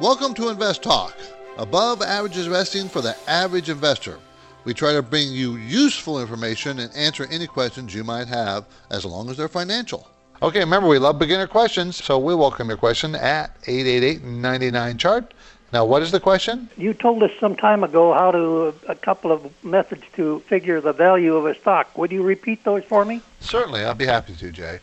[0.00, 1.16] Welcome to Invest Talk,
[1.56, 4.18] above average investing for the average investor.
[4.64, 9.04] We try to bring you useful information and answer any questions you might have as
[9.04, 10.08] long as they're financial.
[10.42, 15.32] Okay, remember, we love beginner questions, so we welcome your question at 888 99 chart.
[15.72, 16.68] Now, what is the question?
[16.76, 20.92] You told us some time ago how to a couple of methods to figure the
[20.92, 21.96] value of a stock.
[21.96, 23.22] Would you repeat those for me?
[23.38, 24.80] Certainly, I'd be happy to, Jay.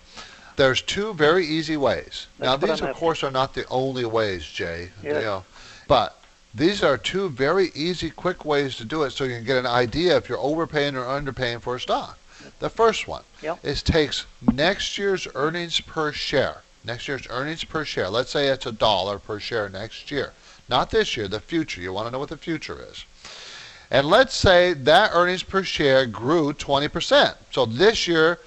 [0.55, 2.27] There's two very easy ways.
[2.37, 4.89] That's now, what these, I'm of course, are not the only ways, Jay.
[5.03, 5.43] You know,
[5.87, 6.17] but
[6.53, 9.65] these are two very easy, quick ways to do it so you can get an
[9.65, 12.17] idea if you're overpaying or underpaying for a stock.
[12.59, 13.59] The first one Yep.
[13.63, 16.63] is takes next year's earnings per share.
[16.83, 18.09] Next year's earnings per share.
[18.09, 20.33] Let's say it's a dollar per share next year.
[20.67, 21.81] Not this year, the future.
[21.81, 23.05] You want to know what the future is.
[23.91, 27.35] And let's say that earnings per share grew 20%.
[27.51, 28.39] So this year,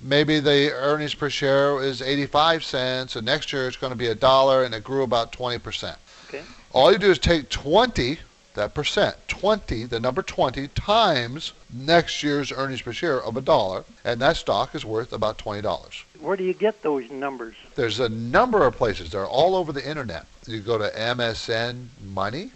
[0.00, 4.08] maybe the earnings per share is 85 cents, and next year it's going to be
[4.08, 5.96] a dollar, and it grew about 20%.
[6.28, 6.42] Okay.
[6.72, 8.18] All you do is take 20,
[8.54, 13.84] that percent, 20, the number 20, times next year's earnings per share of a dollar,
[14.04, 16.04] and that stock is worth about $20.
[16.20, 17.54] Where do you get those numbers?
[17.74, 19.10] There's a number of places.
[19.10, 20.26] They're all over the internet.
[20.46, 22.50] You go to MSN Money.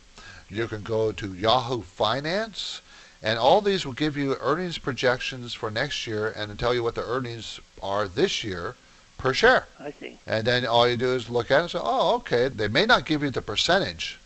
[0.50, 2.82] You can go to Yahoo Finance.
[3.24, 6.94] And all these will give you earnings projections for next year and tell you what
[6.94, 8.76] the earnings are this year
[9.16, 9.66] per share.
[9.80, 10.18] I see.
[10.26, 12.48] And then all you do is look at it and say, oh, okay.
[12.48, 14.18] They may not give you the percentage,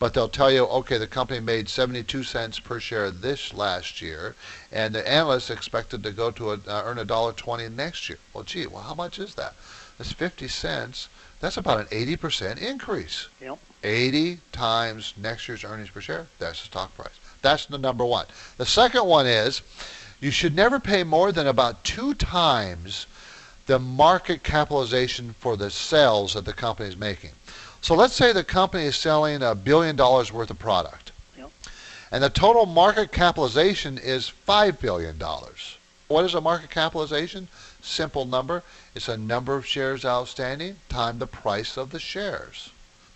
[0.00, 4.34] but they'll tell you, okay, the company made 72 cents per share this last year,
[4.72, 8.18] and the analysts expected to go to a, uh, earn a dollar 20 next year.
[8.34, 9.54] Well, gee, well, how much is that?
[9.96, 11.08] That's 50 cents.
[11.38, 13.28] That's about an 80% increase.
[13.40, 13.60] Yep.
[13.84, 16.26] 80 times next year's earnings per share.
[16.40, 17.14] That's the stock price.
[17.42, 18.26] That's the number one.
[18.56, 19.62] The second one is
[20.20, 23.06] you should never pay more than about two times
[23.66, 27.30] the market capitalization for the sales that the company is making.
[27.80, 31.12] So let's say the company is selling a billion dollars worth of product.
[31.38, 31.50] Yep.
[32.12, 35.18] And the total market capitalization is $5 billion.
[36.08, 37.48] What is a market capitalization?
[37.80, 38.62] Simple number.
[38.94, 42.70] It's a number of shares outstanding times the price of the shares.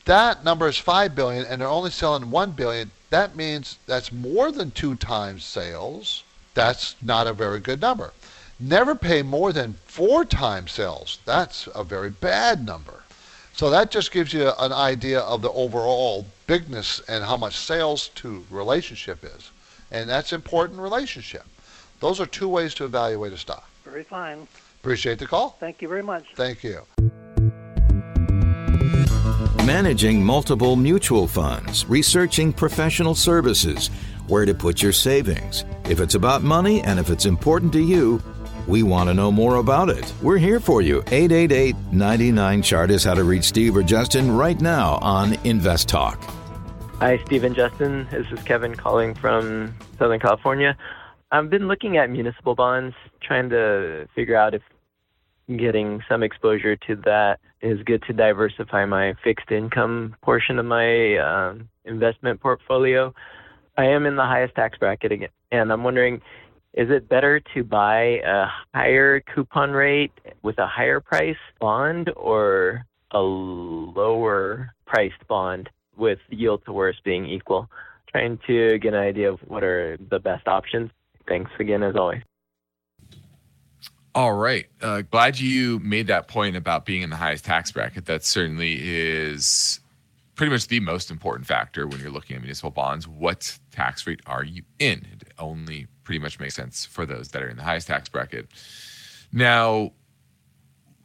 [0.05, 2.91] That number is 5 billion and they're only selling 1 billion.
[3.11, 6.25] That means that's more than two times sales.
[6.55, 8.13] That's not a very good number.
[8.61, 11.19] Never pay more than four times sales.
[11.25, 13.03] That's a very bad number.
[13.57, 18.09] So that just gives you an idea of the overall bigness and how much sales
[18.17, 19.51] to relationship is.
[19.91, 21.45] And that's important relationship.
[22.01, 23.69] Those are two ways to evaluate a stock.
[23.85, 24.47] Very fine.
[24.81, 25.57] Appreciate the call.
[25.61, 26.25] Thank you very much.
[26.35, 26.83] Thank you.
[29.65, 33.89] Managing multiple mutual funds, researching professional services,
[34.27, 35.65] where to put your savings.
[35.89, 38.23] If it's about money and if it's important to you,
[38.67, 40.13] we want to know more about it.
[40.21, 40.99] We're here for you.
[41.07, 46.23] 888 99 Chart is how to reach Steve or Justin right now on Invest Talk.
[46.99, 48.07] Hi, Steve and Justin.
[48.11, 50.77] This is Kevin calling from Southern California.
[51.33, 54.61] I've been looking at municipal bonds, trying to figure out if
[55.57, 61.17] getting some exposure to that is good to diversify my fixed income portion of my
[61.17, 63.15] um, investment portfolio.
[63.77, 66.21] I am in the highest tax bracket again, and I'm wondering
[66.75, 70.13] is it better to buy a higher coupon rate
[70.43, 77.27] with a higher price bond or a lower priced bond with yield to worst being
[77.27, 77.71] equal?
[78.11, 80.91] Trying to get an idea of what are the best options.
[81.29, 82.23] Thanks again, as always.
[84.15, 84.67] All right.
[84.81, 88.07] Uh, glad you made that point about being in the highest tax bracket.
[88.07, 89.81] That certainly is
[90.37, 93.09] pretty much the most important factor when you're looking at municipal bonds.
[93.09, 95.05] What tax rate are you in?
[95.13, 98.47] It only pretty much makes sense for those that are in the highest tax bracket.
[99.33, 99.91] Now,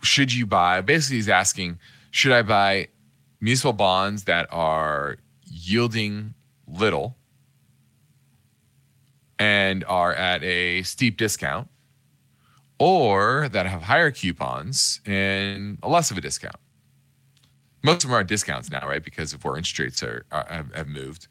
[0.03, 0.81] should you buy?
[0.81, 1.79] Basically, he's asking,
[2.11, 2.89] should I buy
[3.41, 6.35] municipal bonds that are yielding
[6.67, 7.17] little
[9.39, 11.69] and are at a steep discount,
[12.79, 16.55] or that have higher coupons and less of a discount.
[17.83, 19.03] Most of them are discounts now, right?
[19.03, 21.27] Because of where interest rates are, are have, have moved.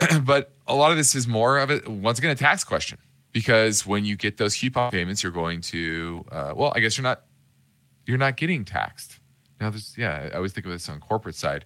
[0.22, 2.98] but a lot of this is more of a once again a tax question
[3.32, 7.02] because when you get those coupon payments, you're going to uh, well, I guess you're
[7.02, 7.22] not
[8.06, 9.18] you're not getting taxed.
[9.60, 11.64] Now, there's yeah, I always think of this on corporate side,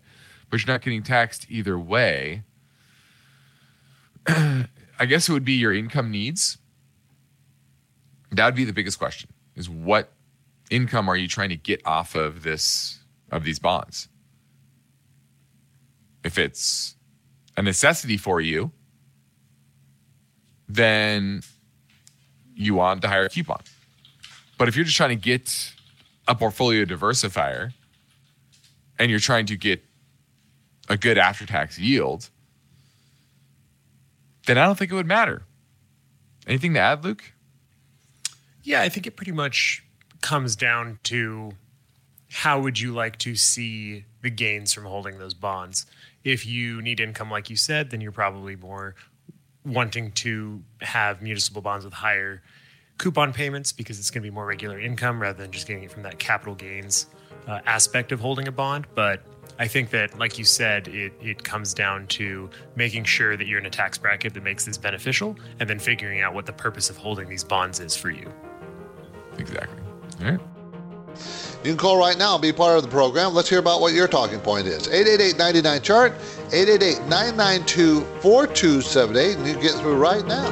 [0.51, 2.43] but you're not getting taxed either way.
[4.29, 6.59] I guess it would be your income needs.
[8.31, 10.13] That would be the biggest question: is what
[10.71, 14.09] income are you trying to get off of this of these bonds?
[16.25, 16.97] If it's
[17.57, 18.73] a necessity for you,
[20.69, 21.43] then
[22.55, 23.63] you want the higher coupon.
[24.59, 25.73] But if you're just trying to get
[26.27, 27.73] a portfolio diversifier
[28.99, 29.83] and you're trying to get
[30.89, 32.29] a good after tax yield,
[34.47, 35.45] then I don't think it would matter.
[36.47, 37.33] Anything to add, Luke?
[38.69, 39.82] Yeah, I think it pretty much
[40.20, 41.53] comes down to
[42.31, 45.87] how would you like to see the gains from holding those bonds?
[46.23, 48.94] If you need income, like you said, then you're probably more
[49.65, 52.43] wanting to have municipal bonds with higher
[52.99, 55.91] coupon payments because it's going to be more regular income rather than just getting it
[55.91, 57.06] from that capital gains
[57.47, 58.87] uh, aspect of holding a bond.
[58.94, 59.23] But
[59.59, 63.61] I think that, like you said, it, it comes down to making sure that you're
[63.61, 66.91] in a tax bracket that makes this beneficial and then figuring out what the purpose
[66.91, 68.31] of holding these bonds is for you.
[69.38, 69.81] Exactly.
[70.20, 70.40] All right.
[71.64, 73.35] You can call right now and be part of the program.
[73.35, 74.87] Let's hear about what your talking point is.
[74.88, 76.17] 888-99-CHART,
[76.50, 80.46] 888-992-4278, and you can get through right now.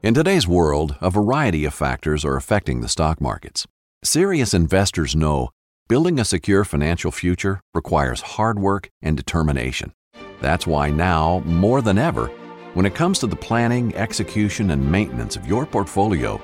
[0.00, 3.66] In today's world, a variety of factors are affecting the stock markets.
[4.04, 5.50] Serious investors know
[5.88, 9.92] building a secure financial future requires hard work and determination.
[10.40, 12.30] That's why now, more than ever,
[12.74, 16.40] when it comes to the planning, execution, and maintenance of your portfolio,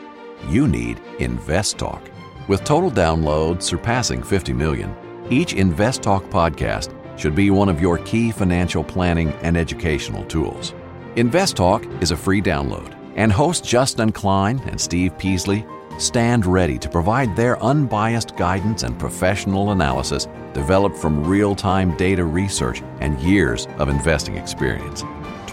[0.48, 2.10] you need InvestTalk.
[2.48, 4.94] With total downloads surpassing 50 million,
[5.30, 10.74] each InvestTalk podcast should be one of your key financial planning and educational tools.
[11.16, 15.64] InvestTalk is a free download, and hosts Justin Klein and Steve Peasley
[15.98, 22.24] stand ready to provide their unbiased guidance and professional analysis developed from real time data
[22.24, 25.04] research and years of investing experience.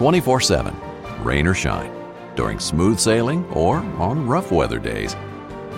[0.02, 0.76] 24 7,
[1.22, 1.94] rain or shine,
[2.34, 5.14] during smooth sailing or on rough weather days.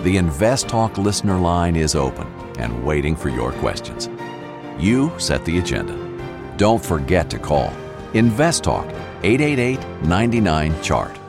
[0.01, 2.25] The Invest Talk listener line is open
[2.57, 4.09] and waiting for your questions.
[4.79, 5.95] You set the agenda.
[6.57, 7.71] Don't forget to call
[8.15, 8.87] Invest Talk
[9.21, 11.24] 888 99 Chart.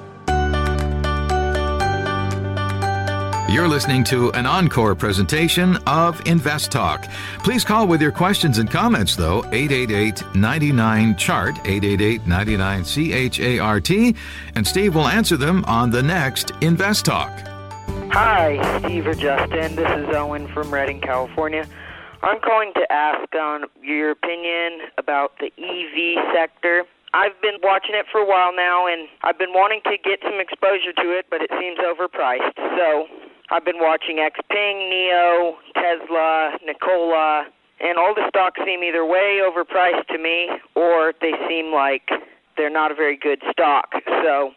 [3.48, 7.08] You're listening to an encore presentation of Invest Talk.
[7.44, 13.38] Please call with your questions and comments, though, 888 99 Chart, 888 99 C H
[13.38, 14.16] A R T,
[14.56, 17.30] and Steve will answer them on the next Invest Talk.
[18.10, 19.76] Hi, Steve or Justin.
[19.76, 21.68] This is Owen from Redding, California.
[22.22, 26.82] I'm calling to ask on your opinion about the EV sector.
[27.14, 30.40] I've been watching it for a while now, and I've been wanting to get some
[30.40, 32.56] exposure to it, but it seems overpriced.
[32.76, 33.06] So
[33.48, 37.46] I've been watching Xpeng, NIO, Tesla, Nikola,
[37.78, 42.10] and all the stocks seem either way overpriced to me, or they seem like
[42.56, 43.92] they're not a very good stock.
[44.24, 44.50] So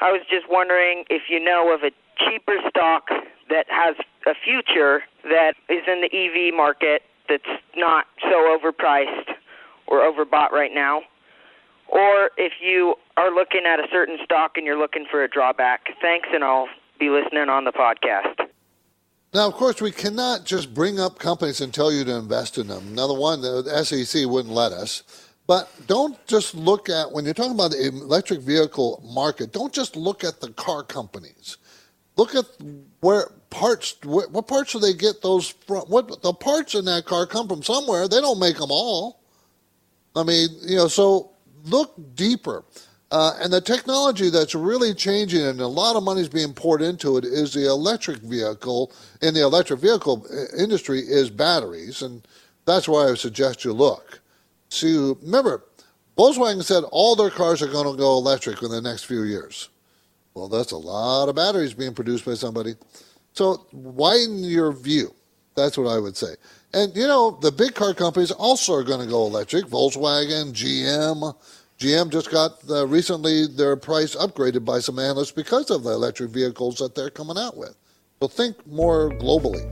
[0.00, 3.08] I was just wondering if you know of a cheaper stock
[3.48, 3.94] that has
[4.26, 9.38] a future that is in the EV market that's not so overpriced
[9.86, 11.02] or overbought right now,
[11.86, 15.82] or if you are looking at a certain stock and you're looking for a drawback.
[16.00, 16.68] Thanks, and I'll
[17.02, 18.48] be listening on the podcast.
[19.34, 22.68] Now, of course, we cannot just bring up companies and tell you to invest in
[22.68, 22.86] them.
[22.92, 25.02] Another one, the SEC wouldn't let us.
[25.48, 29.96] But don't just look at, when you're talking about the electric vehicle market, don't just
[29.96, 31.56] look at the car companies.
[32.16, 32.44] Look at
[33.00, 35.82] where parts, what parts do they get those from?
[35.88, 38.06] What the parts in that car come from somewhere.
[38.06, 39.22] They don't make them all.
[40.14, 41.32] I mean, you know, so
[41.64, 42.64] look deeper.
[43.12, 46.80] Uh, and the technology that's really changing and a lot of money is being poured
[46.80, 48.90] into it is the electric vehicle.
[49.20, 52.26] In the electric vehicle uh, industry is batteries, and
[52.64, 54.20] that's why I suggest you look.
[54.70, 55.62] See, remember,
[56.16, 59.68] Volkswagen said all their cars are going to go electric in the next few years.
[60.32, 62.76] Well, that's a lot of batteries being produced by somebody.
[63.34, 65.14] So widen your view.
[65.54, 66.34] That's what I would say.
[66.72, 69.66] And you know, the big car companies also are going to go electric.
[69.66, 71.34] Volkswagen, GM.
[71.82, 76.30] GM just got uh, recently their price upgraded by some analysts because of the electric
[76.30, 77.76] vehicles that they're coming out with.
[78.20, 79.66] So think more globally.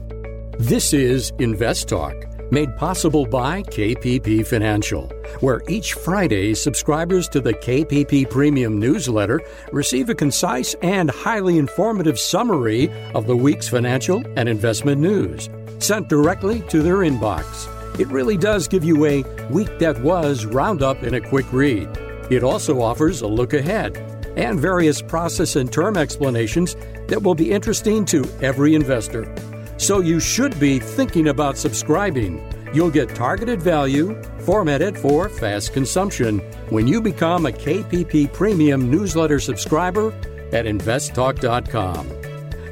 [0.59, 2.17] This is Invest Talk,
[2.51, 5.07] made possible by KPP Financial,
[5.39, 9.41] where each Friday subscribers to the KPP Premium newsletter
[9.71, 15.49] receive a concise and highly informative summary of the week's financial and investment news,
[15.79, 17.69] sent directly to their inbox.
[18.01, 21.87] It really does give you a week that was roundup in a quick read.
[22.31, 23.99] It also offers a look ahead
[24.37, 26.77] and various process and term explanations
[27.09, 29.31] that will be interesting to every investor.
[29.77, 32.43] So you should be thinking about subscribing.
[32.73, 36.39] You'll get targeted value formatted for fast consumption
[36.71, 40.11] when you become a KPP Premium newsletter subscriber
[40.55, 42.09] at investtalk.com.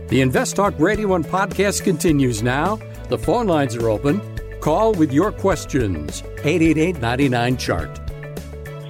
[0.08, 2.78] The InvestTalk Radio and podcast continues now.
[3.11, 4.38] The phone lines are open.
[4.60, 6.22] Call with your questions.
[6.38, 8.00] 888 99 Chart.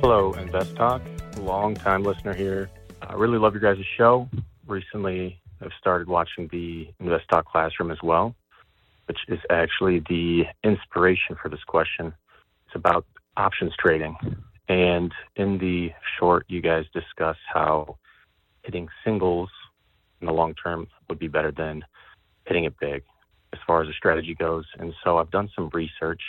[0.01, 1.03] Hello, Invest Talk.
[1.39, 2.71] Long time listener here.
[3.03, 4.29] I really love your guys' show.
[4.67, 8.35] Recently, I've started watching the Invest Talk Classroom as well,
[9.07, 12.15] which is actually the inspiration for this question.
[12.67, 13.05] It's about
[13.37, 14.17] options trading.
[14.71, 17.99] And in the short, you guys discuss how
[18.63, 19.51] hitting singles
[20.23, 21.85] in the long term would be better than
[22.47, 23.03] hitting it big
[23.69, 24.65] far as the strategy goes.
[24.79, 26.23] And so I've done some research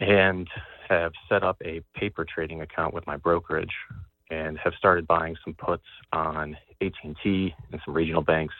[0.00, 0.48] and
[0.88, 3.74] have set up a paper trading account with my brokerage
[4.30, 8.54] and have started buying some puts on AT&T and some regional banks.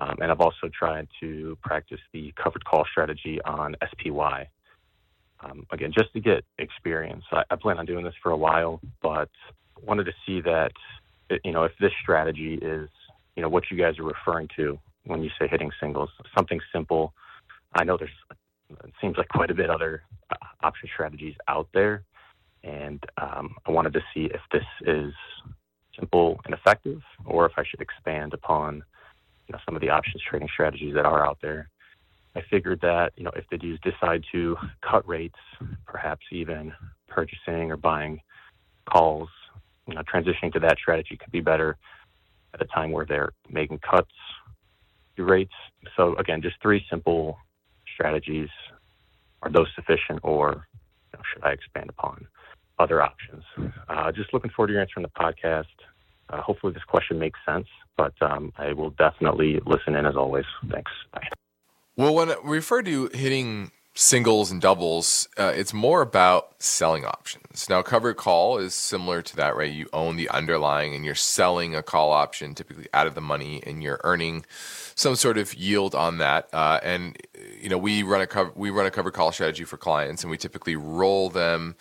[0.00, 4.48] Um, and I've also tried to practice the covered call strategy on SPY.
[5.40, 7.24] Um, again, just to get experience.
[7.30, 9.28] I, I, plan on doing this for a while, but
[9.82, 10.72] wanted to see that,
[11.44, 12.88] you know, if this strategy is,
[13.36, 14.78] you know, what you guys are referring to
[15.08, 17.12] when you say hitting singles, something simple.
[17.74, 18.10] I know there's,
[18.84, 22.04] it seems like quite a bit other uh, option strategies out there
[22.64, 25.12] and um, I wanted to see if this is
[25.98, 28.82] simple and effective, or if I should expand upon
[29.46, 31.68] you know, some of the options trading strategies that are out there.
[32.36, 34.56] I figured that you know if they do decide to
[34.88, 35.38] cut rates,
[35.86, 36.72] perhaps even
[37.08, 38.20] purchasing or buying
[38.88, 39.28] calls,
[39.86, 41.76] you know, transitioning to that strategy could be better
[42.54, 44.12] at a time where they're making cuts
[45.18, 45.52] to rates.
[45.96, 47.36] So again, just three simple
[47.94, 48.48] strategies.
[49.42, 50.66] Are those sufficient, or
[51.12, 52.26] you know, should I expand upon?
[52.78, 53.42] other options.
[53.88, 55.64] Uh, just looking forward to your answer on the podcast.
[56.30, 60.44] Uh, hopefully, this question makes sense, but um, I will definitely listen in as always.
[60.70, 60.90] Thanks.
[61.12, 61.28] Bye.
[61.96, 67.68] Well, when we refer to hitting singles and doubles, uh, it's more about selling options.
[67.68, 69.72] Now, covered call is similar to that, right?
[69.72, 73.60] You own the underlying and you're selling a call option, typically out of the money,
[73.66, 74.46] and you're earning
[74.94, 76.48] some sort of yield on that.
[76.52, 77.18] Uh, and
[77.60, 80.30] you know, we run a cover we run a covered call strategy for clients, and
[80.30, 81.74] we typically roll them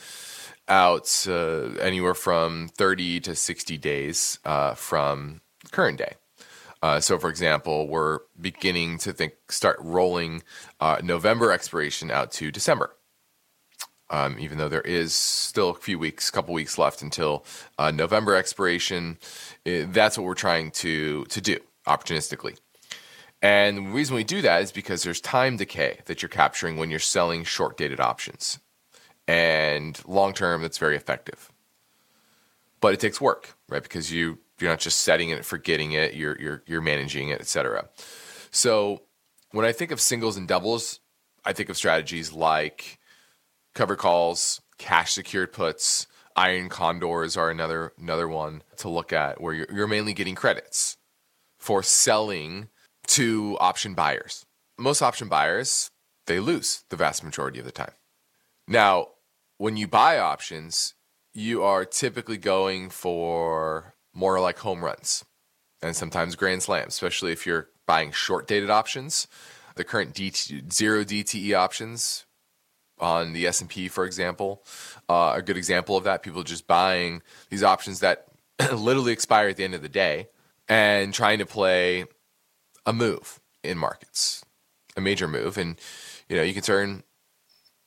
[0.67, 6.13] out uh, anywhere from 30 to 60 days uh, from current day.
[6.81, 10.43] Uh, so, for example, we're beginning to think start rolling
[10.79, 12.95] uh, November expiration out to December.
[14.09, 17.43] Um, even though there is still a few weeks, a couple weeks left until
[17.77, 19.17] uh, November expiration,
[19.65, 22.57] uh, that's what we're trying to to do opportunistically.
[23.41, 26.89] And the reason we do that is because there's time decay that you're capturing when
[26.89, 28.59] you're selling short dated options
[29.27, 31.51] and long term that's very effective
[32.79, 36.39] but it takes work right because you you're not just setting it forgetting it you're
[36.39, 37.87] you're you're managing it etc
[38.51, 39.01] so
[39.51, 40.99] when i think of singles and doubles
[41.45, 42.99] i think of strategies like
[43.73, 49.53] cover calls cash secured puts iron condors are another another one to look at where
[49.53, 50.97] you're, you're mainly getting credits
[51.57, 52.69] for selling
[53.07, 54.45] to option buyers.
[54.77, 55.89] Most option buyers
[56.27, 57.93] they lose the vast majority of the time.
[58.67, 59.07] Now
[59.57, 60.93] when you buy options,
[61.33, 65.23] you are typically going for more like home runs
[65.81, 69.27] and sometimes grand slams, especially if you're buying short dated options.
[69.75, 72.25] The current DT, zero DTE options
[72.99, 74.63] on the S&P, for example,
[75.07, 76.23] uh, a good example of that.
[76.23, 77.21] People just buying
[77.51, 78.25] these options that
[78.73, 80.29] literally expire at the end of the day
[80.67, 82.05] and trying to play
[82.87, 84.43] a move in markets,
[84.95, 85.59] a major move.
[85.59, 85.79] And,
[86.27, 87.03] you know, you can turn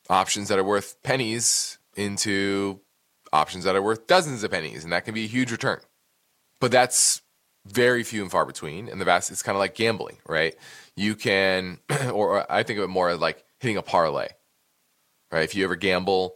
[0.08, 2.80] options that are worth pennies into
[3.32, 5.80] options that are worth dozens of pennies, and that can be a huge return.
[6.60, 7.22] But that's
[7.66, 8.88] very few and far between.
[8.88, 10.54] And the vast, it's kind of like gambling, right?
[10.96, 11.78] You can,
[12.12, 14.28] or I think of it more like hitting a parlay,
[15.30, 15.44] right?
[15.44, 16.34] If you ever gamble,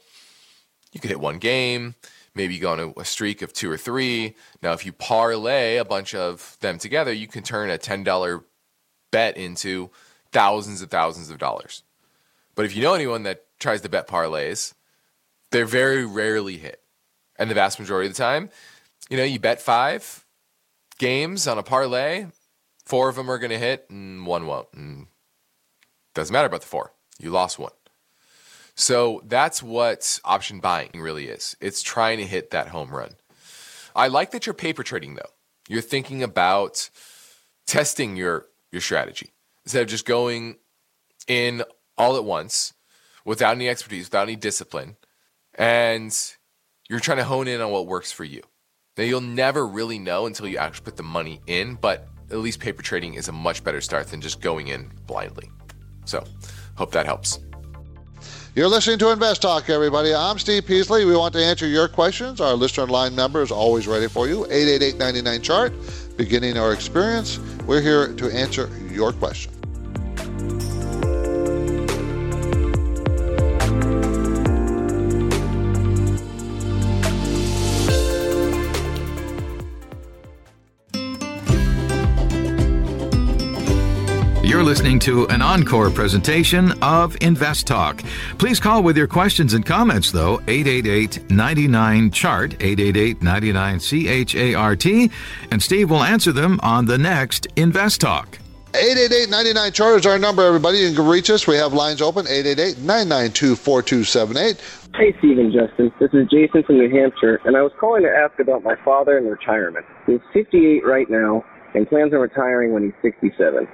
[0.92, 1.94] you could hit one game,
[2.34, 4.36] maybe you go on a, streak of two or three.
[4.62, 8.42] Now, if you parlay a bunch of them together, you can turn a $10
[9.10, 9.90] bet into
[10.32, 11.82] thousands and thousands of dollars.
[12.54, 14.74] But if you know anyone that tries to bet parlays,
[15.50, 16.80] they're very rarely hit.
[17.36, 18.50] And the vast majority of the time,
[19.08, 20.24] you know, you bet five
[20.98, 22.26] games on a parlay,
[22.84, 24.68] Four of them are going to hit and one won't.
[24.74, 25.06] And
[26.14, 26.92] doesn't matter about the four.
[27.18, 27.72] You lost one.
[28.74, 31.56] So that's what option buying really is.
[31.60, 33.14] It's trying to hit that home run.
[33.96, 35.30] I like that you're paper trading though.
[35.68, 36.90] You're thinking about
[37.66, 39.30] testing your your strategy
[39.64, 40.56] instead of just going
[41.28, 41.62] in
[41.96, 42.74] all at once
[43.24, 44.96] without any expertise, without any discipline,
[45.54, 46.34] and
[46.90, 48.42] you're trying to hone in on what works for you.
[48.96, 52.60] Now you'll never really know until you actually put the money in, but at least
[52.60, 55.50] paper trading is a much better start than just going in blindly.
[56.04, 56.22] So,
[56.76, 57.40] hope that helps.
[58.54, 60.14] You're listening to Invest Talk, everybody.
[60.14, 61.04] I'm Steve Peasley.
[61.04, 62.40] We want to answer your questions.
[62.40, 65.72] Our listener line number is always ready for you 888 99 chart.
[66.16, 69.53] Beginning our experience, we're here to answer your question.
[85.04, 88.02] To an encore presentation of Invest Talk.
[88.38, 94.86] Please call with your questions and comments, though, 888 99 Chart, 888 99 CHART,
[95.50, 98.38] and Steve will answer them on the next Invest Talk.
[98.72, 100.78] 888-99 chart is our number, everybody.
[100.78, 101.46] You can reach us.
[101.46, 104.58] We have lines open, 888-992-4278.
[104.96, 105.92] Hey, Stephen Justin.
[106.00, 109.18] This is Jason from New Hampshire, and I was calling to ask about my father
[109.18, 109.84] and retirement.
[110.06, 111.44] He's 58 right now
[111.74, 113.68] and plans on retiring when he's 67.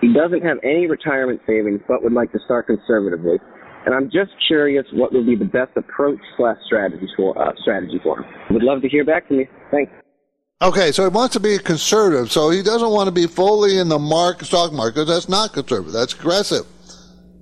[0.00, 3.38] He doesn't have any retirement savings, but would like to start conservatively.
[3.84, 8.00] And I'm just curious what would be the best approach slash strategy for uh, strategy
[8.02, 8.24] for him.
[8.50, 9.46] Would love to hear back from you.
[9.70, 9.92] Thanks.
[10.62, 12.30] Okay, so he wants to be conservative.
[12.30, 15.06] So he doesn't want to be fully in the market, stock market.
[15.06, 15.92] That's not conservative.
[15.92, 16.66] That's aggressive.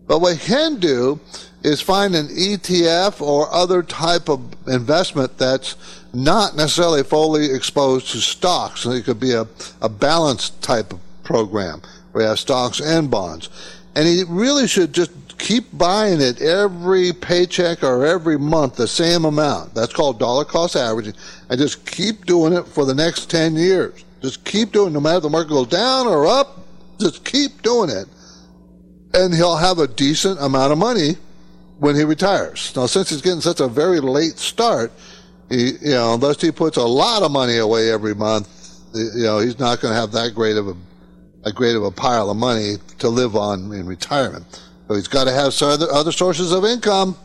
[0.07, 1.21] But what he can do
[1.65, 5.75] is find an ETF or other type of investment that's
[6.15, 8.83] not necessarily fully exposed to stocks.
[8.83, 9.47] So it could be a,
[9.83, 11.83] a balanced type of program
[12.21, 13.49] you have stocks and bonds.
[13.95, 19.25] And he really should just keep buying it every paycheck or every month the same
[19.25, 19.75] amount.
[19.75, 21.15] That's called dollar cost averaging.
[21.49, 24.05] And just keep doing it for the next 10 years.
[24.21, 26.59] Just keep doing it no matter if the market goes down or up.
[27.01, 28.07] Just keep doing it.
[29.15, 31.17] And he'll have a decent amount of money
[31.79, 32.75] when he retires.
[32.77, 34.93] Now, since he's getting such a very late start,
[35.49, 38.49] he, you know, unless he puts a lot of money away every month,
[38.95, 40.77] you know, he's not going to have that great of a,
[41.45, 44.45] a great of a pile of money to live on in retirement.
[44.89, 47.17] So he's got to have some other, other sources of income,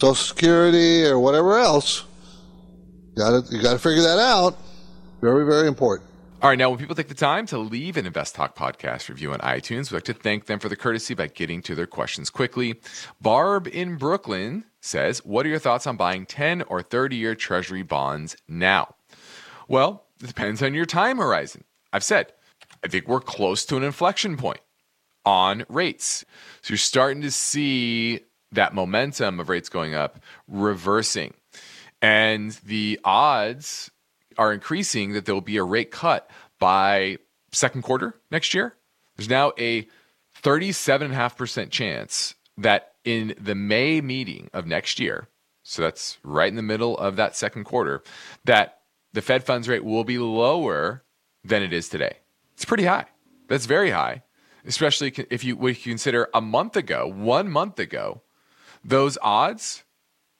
[0.00, 2.04] Social Security or whatever else.
[3.16, 4.56] Got to you got to figure that out.
[5.20, 6.08] Very very important.
[6.42, 9.30] All right, now when people take the time to leave an Invest Talk podcast review
[9.34, 12.30] on iTunes, we'd like to thank them for the courtesy by getting to their questions
[12.30, 12.80] quickly.
[13.20, 17.82] Barb in Brooklyn says, What are your thoughts on buying 10 or 30 year Treasury
[17.82, 18.94] bonds now?
[19.68, 21.64] Well, it depends on your time horizon.
[21.92, 22.32] I've said,
[22.84, 24.60] I think we're close to an inflection point
[25.24, 26.24] on rates.
[26.62, 28.20] So you're starting to see
[28.52, 31.34] that momentum of rates going up reversing.
[32.02, 33.90] And the odds
[34.38, 37.18] are increasing that there will be a rate cut by
[37.52, 38.74] second quarter next year.
[39.16, 39.86] There's now a
[40.42, 45.28] 37.5% chance that in the May meeting of next year,
[45.62, 48.02] so that's right in the middle of that second quarter,
[48.44, 48.80] that
[49.12, 51.02] the Fed funds rate will be lower
[51.44, 52.18] than it is today.
[52.60, 53.06] It's pretty high.
[53.48, 54.22] That's very high,
[54.66, 58.20] especially if you would consider a month ago, one month ago,
[58.84, 59.84] those odds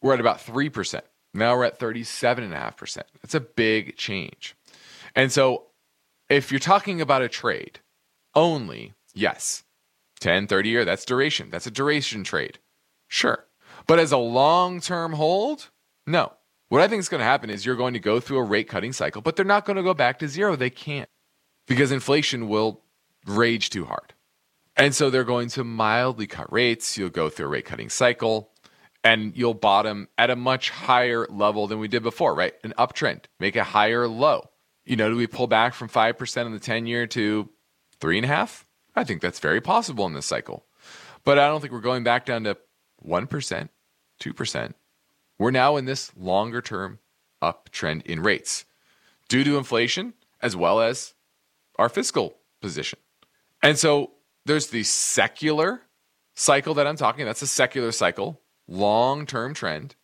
[0.02, 1.00] were at about 3%.
[1.32, 3.02] Now we're at 37.5%.
[3.22, 4.54] That's a big change.
[5.16, 5.68] And so
[6.28, 7.80] if you're talking about a trade
[8.34, 9.64] only, yes,
[10.20, 11.48] 10, 30 year, that's duration.
[11.48, 12.58] That's a duration trade.
[13.08, 13.46] Sure.
[13.86, 15.70] But as a long term hold,
[16.06, 16.34] no.
[16.68, 18.68] What I think is going to happen is you're going to go through a rate
[18.68, 20.54] cutting cycle, but they're not going to go back to zero.
[20.54, 21.08] They can't
[21.70, 22.80] because inflation will
[23.26, 24.12] rage too hard.
[24.76, 26.98] And so they're going to mildly cut rates.
[26.98, 28.50] You'll go through a rate cutting cycle
[29.04, 32.54] and you'll bottom at a much higher level than we did before, right?
[32.64, 34.50] An uptrend, make a higher low.
[34.84, 37.48] You know, do we pull back from 5% in the 10 year to
[38.00, 38.66] three and a half?
[38.96, 40.66] I think that's very possible in this cycle.
[41.22, 42.56] But I don't think we're going back down to
[43.06, 43.68] 1%,
[44.20, 44.74] 2%.
[45.38, 46.98] We're now in this longer term
[47.40, 48.64] uptrend in rates
[49.28, 51.14] due to inflation as well as
[51.80, 52.98] our fiscal position.
[53.62, 54.12] And so
[54.44, 55.80] there's the secular
[56.34, 57.24] cycle that I'm talking.
[57.24, 59.96] That's a secular cycle long term trend.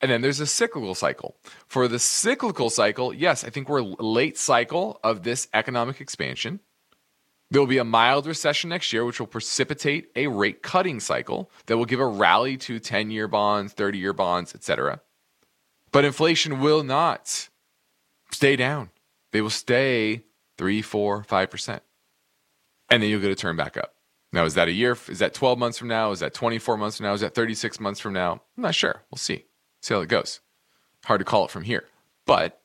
[0.00, 1.36] And then there's a cyclical cycle.
[1.66, 6.60] For the cyclical cycle, yes, I think we're late cycle of this economic expansion.
[7.50, 11.50] There will be a mild recession next year, which will precipitate a rate cutting cycle
[11.66, 15.00] that will give a rally to 10 year bonds, 30 year bonds, etc.
[15.92, 17.48] But inflation will not
[18.30, 18.90] stay down.
[19.32, 20.24] They will stay
[20.58, 21.82] three, four, five percent.
[22.90, 23.94] and then you'll get a turn back up.
[24.32, 24.96] Now, is that a year?
[25.08, 26.10] Is that 12 months from now?
[26.10, 27.12] Is that 24 months from now?
[27.12, 28.32] Is that 36 months from now?
[28.56, 29.02] I'm not sure.
[29.10, 29.44] We'll see.
[29.80, 30.40] See how it goes.
[31.04, 31.84] Hard to call it from here.
[32.26, 32.60] But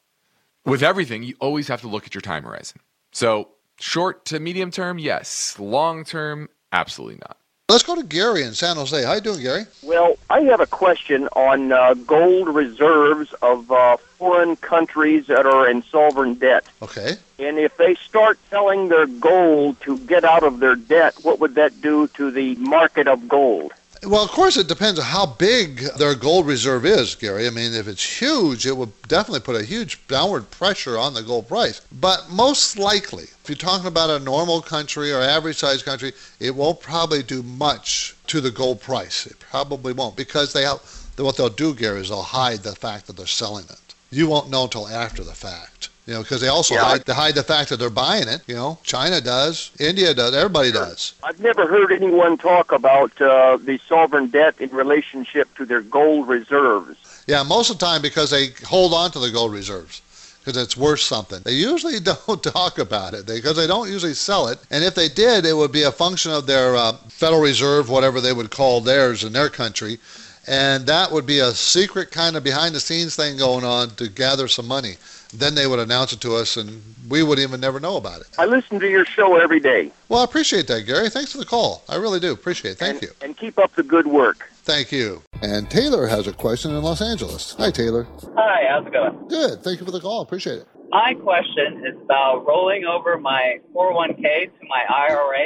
[0.66, 2.80] with everything, you always have to look at your time horizon.
[3.12, 3.50] So,
[3.80, 5.58] short to medium term, yes.
[5.60, 7.38] Long term, absolutely not.
[7.70, 9.04] Let's go to Gary in San Jose.
[9.04, 9.66] How you doing, Gary?
[9.84, 15.70] Well, I have a question on uh, gold reserves of uh, foreign countries that are
[15.70, 16.66] in sovereign debt.
[16.82, 17.18] Okay.
[17.38, 21.54] And if they start selling their gold to get out of their debt, what would
[21.56, 23.72] that do to the market of gold?
[24.02, 27.48] Well, of course, it depends on how big their gold reserve is, Gary.
[27.48, 31.22] I mean, if it's huge, it would definitely put a huge downward pressure on the
[31.22, 31.82] gold price.
[31.92, 36.56] But most likely, if you're talking about a normal country or average sized country, it
[36.56, 39.26] won't probably do much to the gold price.
[39.26, 40.80] It probably won't because they have,
[41.18, 43.96] what they'll do, Gary, is they'll hide the fact that they're selling it.
[44.12, 45.90] You won't know until after the fact.
[46.08, 48.42] You know, because they also Yeah, hide, they hide the fact that they're buying it.
[48.48, 51.14] You know, China does, India does, everybody does.
[51.24, 56.28] I've never heard anyone talk about uh, the sovereign debt in relationship to their gold
[56.28, 56.98] reserves.
[57.28, 60.02] Yeah, most of the time because they hold on to the gold reserves
[60.40, 61.42] because it's worth something.
[61.44, 64.60] They usually don't talk about it because they don't usually sell it.
[64.72, 68.20] And if they did, it would be a function of their uh, Federal Reserve, whatever
[68.20, 70.00] they would call theirs in their country.
[70.48, 74.10] And that would be a secret kind of behind the scenes thing going on to
[74.10, 74.96] gather some money.
[75.34, 78.28] Then they would announce it to us and we would even never know about it.
[78.38, 79.92] I listen to your show every day.
[80.10, 81.10] Well, I appreciate that, Gary.
[81.10, 81.84] Thanks for the call.
[81.88, 82.78] I really do appreciate it.
[82.78, 83.10] Thank you.
[83.22, 84.50] And keep up the good work.
[84.64, 85.22] Thank you.
[85.42, 87.56] And Taylor has a question in Los Angeles.
[87.58, 88.08] Hi, Taylor.
[88.36, 89.28] Hi, how's it going?
[89.28, 89.64] Good.
[89.64, 90.22] Thank you for the call.
[90.22, 90.68] Appreciate it.
[90.90, 95.46] My question is about rolling over my 401k to my IRA.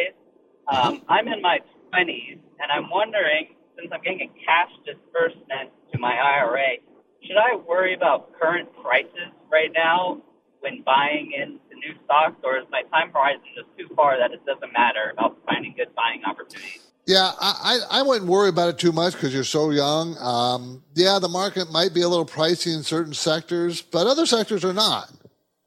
[0.68, 1.60] Um, I'm in my
[1.94, 6.78] 20s, and I'm wondering, since I'm getting a cash disbursement to my IRA,
[7.26, 10.22] should I worry about current prices right now
[10.60, 14.46] when buying into new stocks, or is my time horizon just too far that it
[14.46, 16.80] doesn't matter about finding good buying opportunities?
[17.06, 20.16] Yeah, I, I wouldn't worry about it too much because you're so young.
[20.20, 24.64] Um, yeah, the market might be a little pricey in certain sectors, but other sectors
[24.64, 25.12] are not.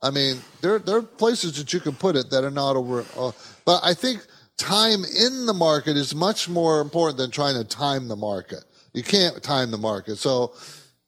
[0.02, 3.04] I mean, there there are places that you can put it that are not over.
[3.16, 3.32] Uh,
[3.66, 8.08] but I think time in the market is much more important than trying to time
[8.08, 8.64] the market.
[8.94, 10.16] You can't time the market.
[10.16, 10.54] So,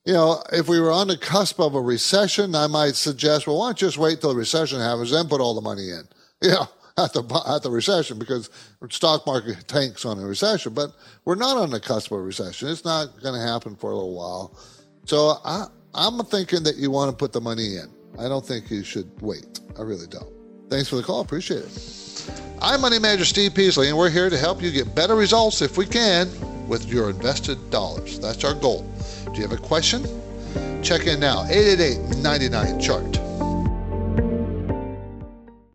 [0.08, 3.58] you know, if we were on the cusp of a recession, I might suggest, well,
[3.58, 6.08] why don't you just wait till the recession happens, then put all the money in.
[6.40, 8.48] You know, at the at the recession because
[8.90, 10.72] stock market tanks on a recession.
[10.72, 10.92] But
[11.24, 12.68] we're not on the cusp of a recession.
[12.68, 14.56] It's not going to happen for a little while.
[15.04, 17.90] So I I'm thinking that you want to put the money in.
[18.20, 19.58] I don't think you should wait.
[19.76, 20.32] I really don't.
[20.70, 21.22] Thanks for the call.
[21.22, 22.32] Appreciate it.
[22.62, 25.76] I'm Money Manager Steve Peasley, and we're here to help you get better results if
[25.76, 26.28] we can
[26.68, 28.20] with your invested dollars.
[28.20, 28.88] That's our goal.
[29.32, 30.04] Do you have a question?
[30.82, 31.44] Check in now.
[31.44, 33.20] 888-99-CHART.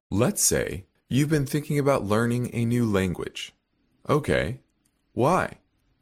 [0.10, 3.54] Let's say you've been thinking about learning a new language.
[4.10, 4.60] Okay,
[5.14, 5.60] why?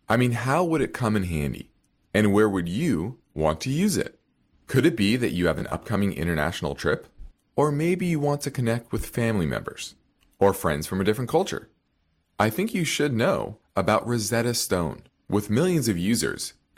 [0.07, 1.69] I mean, how would it come in handy?
[2.13, 4.19] And where would you want to use it?
[4.67, 7.07] Could it be that you have an upcoming international trip?
[7.55, 9.95] Or maybe you want to connect with family members
[10.39, 11.69] or friends from a different culture?
[12.39, 15.03] I think you should know about Rosetta Stone.
[15.29, 16.53] With millions of users,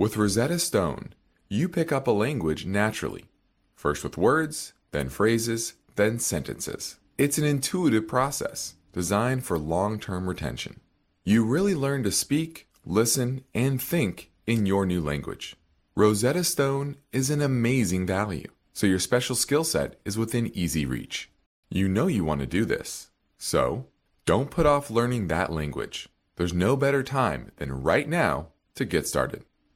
[0.00, 1.12] With Rosetta Stone,
[1.50, 3.26] you pick up a language naturally,
[3.74, 6.96] first with words, then phrases, then sentences.
[7.18, 10.80] It's an intuitive process designed for long term retention.
[11.22, 15.54] You really learn to speak, listen, and think in your new language.
[15.94, 21.30] Rosetta Stone is an amazing value, so your special skill set is within easy reach.
[21.68, 23.84] You know you want to do this, so
[24.24, 26.08] don't put off learning that language.
[26.36, 29.44] There's no better time than right now to get started.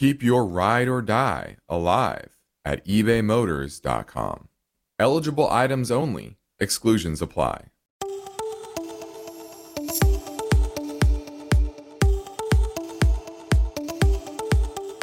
[0.00, 4.48] Keep your ride or die alive at ebaymotors.com.
[4.98, 7.66] Eligible items only, exclusions apply.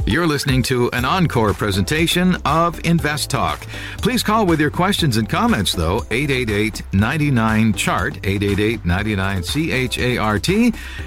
[0.08, 3.68] You're listening to an encore presentation of Invest Talk.
[4.00, 10.50] Please call with your questions and comments, though, 888 99 Chart, 888 99 CHART,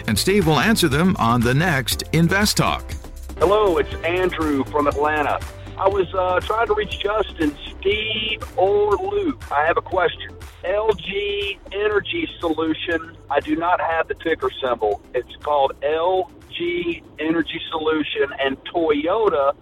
[0.06, 2.99] and Steve will answer them on the next Invest Talk.
[3.40, 5.40] Hello, it's Andrew from Atlanta.
[5.78, 9.42] I was uh, trying to reach Justin, Steve, or Luke.
[9.50, 10.36] I have a question.
[10.62, 13.16] LG Energy Solution.
[13.30, 15.00] I do not have the ticker symbol.
[15.14, 19.54] It's called LG Energy Solution, and Toyota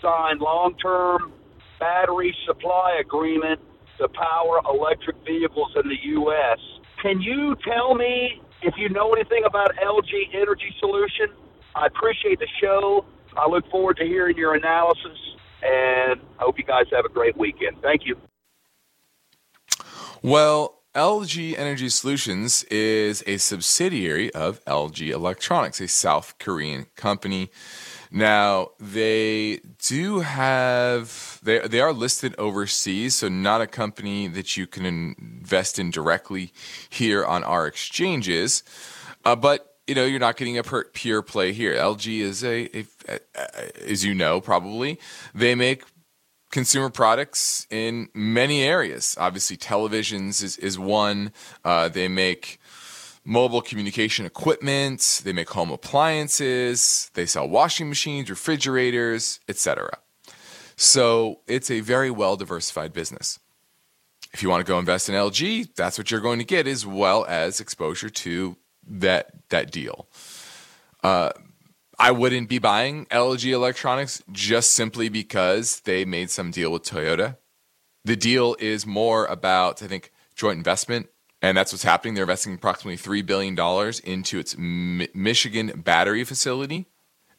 [0.00, 1.32] signed long-term
[1.80, 3.60] battery supply agreement
[3.98, 6.60] to power electric vehicles in the U.S.
[7.02, 11.26] Can you tell me if you know anything about LG Energy Solution?
[11.74, 13.04] I appreciate the show.
[13.36, 15.18] I look forward to hearing your analysis,
[15.62, 17.76] and I hope you guys have a great weekend.
[17.82, 18.16] Thank you.
[20.22, 27.50] Well, LG Energy Solutions is a subsidiary of LG Electronics, a South Korean company.
[28.10, 34.66] Now, they do have they they are listed overseas, so not a company that you
[34.66, 36.52] can invest in directly
[36.88, 38.62] here on our exchanges.
[39.24, 41.74] Uh, but you know, you're not getting a pure play here.
[41.74, 44.98] LG is a, a, a, as you know, probably
[45.34, 45.84] they make
[46.50, 49.14] consumer products in many areas.
[49.18, 51.32] Obviously, televisions is, is one.
[51.64, 52.58] Uh, they make
[53.24, 55.20] mobile communication equipment.
[55.24, 57.10] They make home appliances.
[57.14, 59.98] They sell washing machines, refrigerators, etc.
[60.76, 63.38] So it's a very well diversified business.
[64.32, 66.84] If you want to go invest in LG, that's what you're going to get, as
[66.84, 70.08] well as exposure to that that deal.
[71.02, 71.30] Uh,
[71.98, 77.38] I wouldn't be buying LG Electronics just simply because they made some deal with Toyota.
[78.04, 81.08] The deal is more about, I think, joint investment,
[81.40, 82.14] and that's what's happening.
[82.14, 86.86] They're investing approximately three billion dollars into its Mi- Michigan battery facility,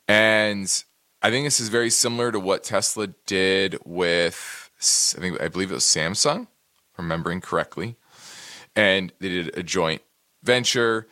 [0.07, 0.83] and
[1.21, 4.69] I think this is very similar to what Tesla did with,
[5.17, 6.47] I think, I believe it was Samsung,
[6.97, 7.95] remembering correctly,
[8.75, 10.01] and they did a joint
[10.43, 11.07] venture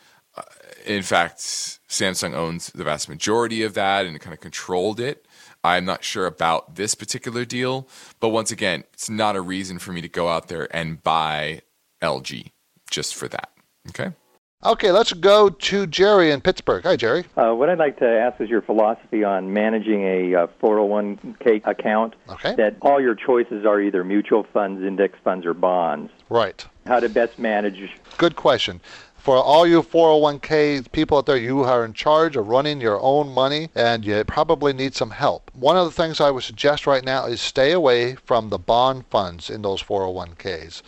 [0.86, 5.26] in fact, Samsung owns the vast majority of that and kind of controlled it.
[5.64, 7.88] I'm not sure about this particular deal,
[8.20, 11.62] but once again, it's not a reason for me to go out there and buy
[12.02, 12.52] LG
[12.90, 13.50] just for that.
[13.90, 14.12] Okay.
[14.64, 16.84] Okay, let's go to Jerry in Pittsburgh.
[16.86, 17.26] Hi, Jerry.
[17.38, 22.16] Uh, what I'd like to ask is your philosophy on managing a uh, 401k account.
[22.30, 22.56] Okay.
[22.56, 26.12] That all your choices are either mutual funds, index funds, or bonds.
[26.30, 26.66] Right.
[26.88, 27.92] How to best manage.
[28.18, 28.82] Good question
[29.26, 33.28] for all you 401k people out there, you are in charge of running your own
[33.28, 35.50] money and you probably need some help.
[35.56, 39.08] One of the things I would suggest right now is stay away from the bond
[39.08, 40.84] funds in those 401ks.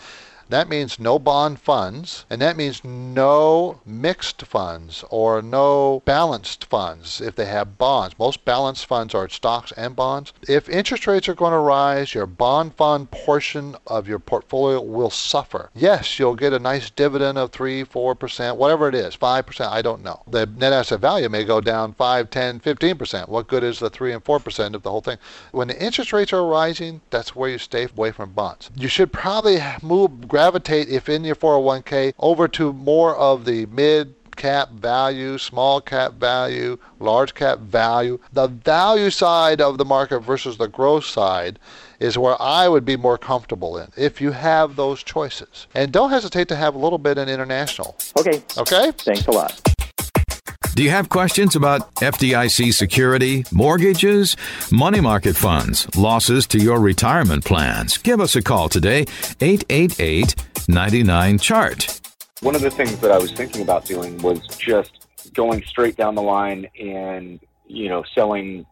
[0.49, 7.19] That means no bond funds, and that means no mixed funds or no balanced funds
[7.19, 8.17] if they have bonds.
[8.17, 10.31] Most balanced funds are stocks and bonds.
[10.47, 15.09] If interest rates are going to rise, your bond fund portion of your portfolio will
[15.09, 15.69] suffer.
[15.75, 20.03] Yes, you'll get a nice dividend of 3, 4%, whatever it is, 5%, I don't
[20.03, 20.21] know.
[20.27, 23.27] The net asset value may go down 5, 10, 15%.
[23.27, 25.17] What good is the 3 and 4% of the whole thing?
[25.51, 28.69] When the interest rates are rising, that's where you stay away from bonds.
[28.75, 34.13] You should probably move gravitate, if in your 401k, over to more of the mid
[34.35, 38.19] cap value, small cap value, large cap value.
[38.33, 41.57] The value side of the market versus the growth side
[41.99, 45.65] is where I would be more comfortable in if you have those choices.
[45.73, 47.97] And don't hesitate to have a little bit in international.
[48.19, 48.43] Okay.
[48.59, 48.91] Okay?
[48.91, 49.76] Thanks a lot.
[50.77, 54.37] Do you have questions about FDIC security, mortgages,
[54.71, 57.97] money market funds, losses to your retirement plans?
[57.97, 59.07] Give us a call today,
[59.41, 60.35] 888
[60.67, 61.99] 99 Chart.
[62.41, 66.13] One of the things that I was thinking about doing was just going straight down
[66.13, 68.63] the line and you know selling,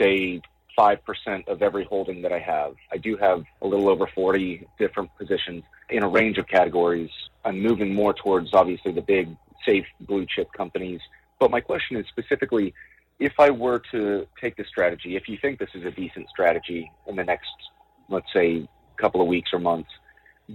[0.00, 0.40] say,
[0.76, 2.76] five percent of every holding that I have.
[2.92, 7.10] I do have a little over forty different positions in a range of categories.
[7.44, 9.36] I'm moving more towards obviously the big,
[9.66, 11.00] safe blue chip companies.
[11.40, 12.72] But my question is specifically
[13.18, 16.90] if I were to take this strategy, if you think this is a decent strategy
[17.06, 17.50] in the next,
[18.08, 19.90] let's say, couple of weeks or months,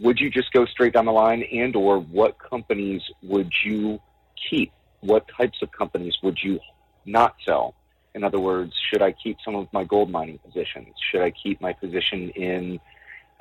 [0.01, 3.99] would you just go straight down the line and or what companies would you
[4.49, 4.71] keep?
[5.01, 6.59] What types of companies would you
[7.05, 7.75] not sell?
[8.13, 10.95] In other words, should I keep some of my gold mining positions?
[11.11, 12.79] Should I keep my position in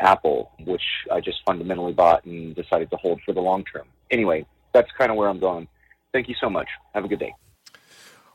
[0.00, 3.86] Apple, which I just fundamentally bought and decided to hold for the long term?
[4.10, 5.68] Anyway, that's kind of where I'm going.
[6.14, 6.68] Thank you so much.
[6.94, 7.34] Have a good day.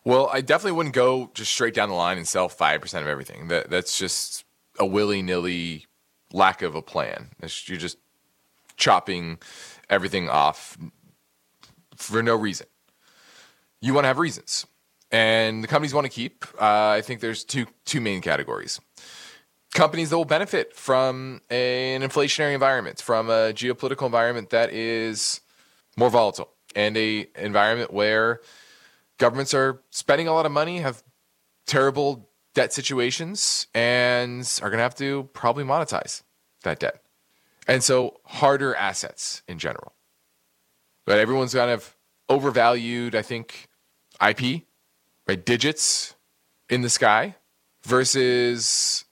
[0.03, 3.47] Well, I definitely wouldn't go just straight down the line and sell 5% of everything.
[3.47, 4.43] That That's just
[4.77, 5.85] a willy nilly
[6.33, 7.29] lack of a plan.
[7.41, 7.97] It's, you're just
[8.75, 9.39] chopping
[9.89, 10.77] everything off
[11.95, 12.67] for no reason.
[13.81, 14.65] You want to have reasons.
[15.09, 18.81] And the companies want to keep, uh, I think there's two, two main categories.
[19.73, 25.39] Companies that will benefit from an inflationary environment, from a geopolitical environment that is
[25.95, 28.41] more volatile, and a environment where
[29.17, 31.03] governments are spending a lot of money, have
[31.67, 36.23] terrible debt situations, and are going to have to probably monetize
[36.63, 37.01] that debt.
[37.67, 39.93] And so, harder assets in general.
[41.05, 41.95] But everyone's kind of
[42.27, 43.67] overvalued, I think,
[44.25, 44.63] IP,
[45.27, 45.45] right?
[45.45, 46.15] Digits
[46.69, 47.35] in the sky
[47.83, 49.05] versus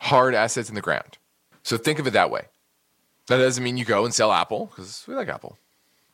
[0.00, 1.18] hard assets in the ground.
[1.62, 2.46] So, think of it that way.
[3.26, 5.58] That doesn't mean you go and sell Apple because we like Apple.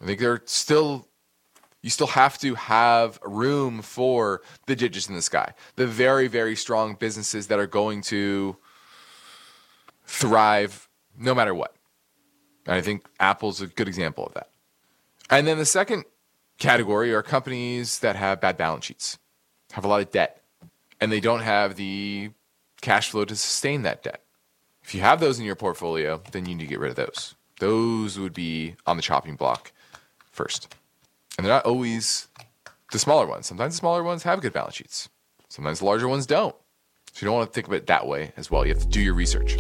[0.05, 1.09] I think they're still
[1.81, 6.57] you still have to have room for the digits in the sky, the very, very
[6.57, 8.57] strong businesses that are going to
[10.07, 10.89] thrive
[11.19, 11.77] no matter what.
[12.67, 14.49] And I think Apple's a good example of that.
[15.29, 16.05] And then the second
[16.59, 19.19] category are companies that have bad balance sheets,
[19.73, 20.43] have a lot of debt,
[21.03, 22.31] and they don't have the
[22.81, 24.23] cash flow to sustain that debt.
[24.83, 27.35] If you have those in your portfolio, then you need to get rid of those.
[27.61, 29.71] Those would be on the chopping block
[30.35, 30.75] first.
[31.37, 32.29] And they're not always
[32.93, 33.47] the smaller ones.
[33.47, 35.09] Sometimes the smaller ones have good balance sheets.
[35.49, 36.55] Sometimes the larger ones don't.
[37.13, 38.67] So you don't want to think of it that way as well.
[38.67, 39.57] You have to do your research.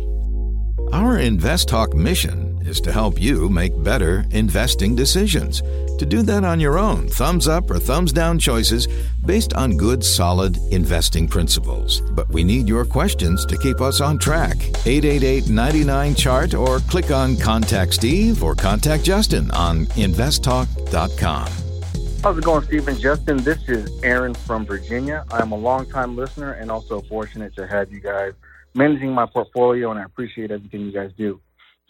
[0.93, 5.63] Our Invest Talk mission is to help you make better investing decisions.
[5.99, 8.89] To do that on your own, thumbs up or thumbs down choices
[9.25, 12.01] based on good, solid investing principles.
[12.01, 14.57] But we need your questions to keep us on track.
[14.87, 21.49] 888 99 Chart or click on Contact Steve or Contact Justin on investtalk.com.
[22.23, 23.37] How's it going, Stephen Justin?
[23.37, 25.27] This is Aaron from Virginia.
[25.31, 28.33] I'm a longtime listener and also fortunate to have you guys
[28.75, 31.41] managing my portfolio, and I appreciate everything you guys do.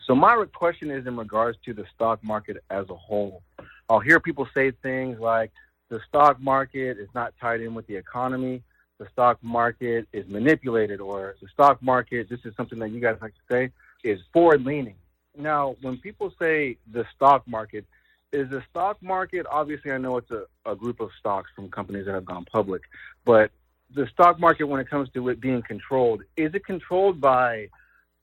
[0.07, 3.43] So, my question is in regards to the stock market as a whole.
[3.89, 5.51] I'll hear people say things like
[5.89, 8.63] the stock market is not tied in with the economy,
[8.99, 13.17] the stock market is manipulated, or the stock market, this is something that you guys
[13.23, 13.71] like to say,
[14.03, 14.97] is forward leaning.
[15.37, 17.87] Now, when people say the stock market,
[18.33, 22.07] is the stock market obviously I know it's a, a group of stocks from companies
[22.07, 22.83] that have gone public,
[23.25, 23.53] but
[23.95, 27.69] the stock market when it comes to it being controlled, is it controlled by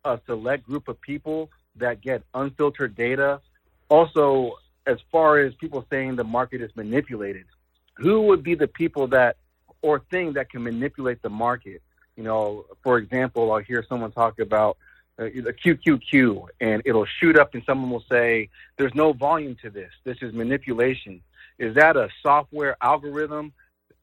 [0.03, 3.41] a select group of people that get unfiltered data?
[3.89, 7.45] Also, as far as people saying the market is manipulated,
[7.95, 9.37] who would be the people that
[9.81, 11.81] or thing that can manipulate the market?
[12.15, 14.77] You know, for example, I'll hear someone talk about
[15.17, 19.69] uh, the QQQ and it'll shoot up and someone will say, there's no volume to
[19.69, 19.91] this.
[20.03, 21.21] This is manipulation.
[21.57, 23.53] Is that a software algorithm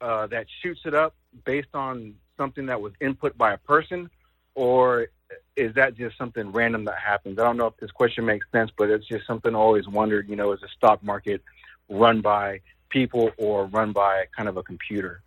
[0.01, 4.11] uh, that shoots it up based on something that was input by a person?
[4.55, 5.09] Or
[5.57, 7.39] is that just something random that happens?
[7.39, 10.29] I don't know if this question makes sense, but it's just something I always wondered,
[10.29, 11.43] you know, is the stock market
[11.89, 12.61] run by
[12.91, 15.23] people or run by kind of a computer?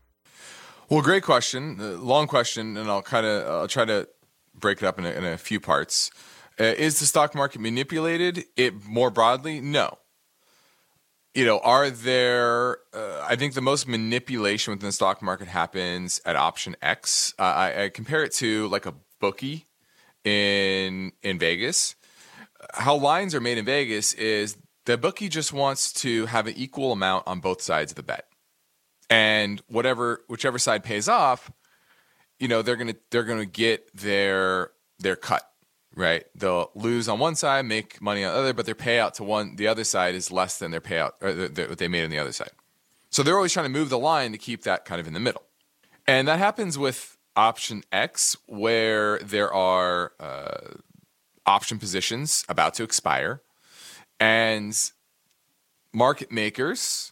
[0.90, 4.08] Well, great question, uh, long question, and I'll kind of I'll try to
[4.54, 6.12] break it up in a, in a few parts.
[6.60, 8.46] Uh, is the stock market manipulated?
[8.58, 9.98] It more broadly, no.
[11.34, 12.80] You know, are there?
[12.94, 17.34] Uh, I think the most manipulation within the stock market happens at option X.
[17.40, 19.68] I compare it to like a bookie
[20.24, 21.96] in in Vegas.
[22.74, 26.92] How lines are made in Vegas is the bookie just wants to have an equal
[26.92, 28.28] amount on both sides of the bet,
[29.10, 31.52] and whatever whichever side pays off,
[32.40, 35.44] you know they're gonna they're gonna get their their cut
[35.96, 36.24] right?
[36.36, 39.56] They'll lose on one side make money on the other but their payout to one
[39.56, 42.32] the other side is less than their payout or what they made on the other
[42.32, 42.52] side.
[43.10, 45.20] So they're always trying to move the line to keep that kind of in the
[45.20, 45.44] middle.
[46.08, 50.74] And that happens with option x where there are uh,
[51.46, 53.42] option positions about to expire
[54.20, 54.74] and
[55.94, 57.12] market makers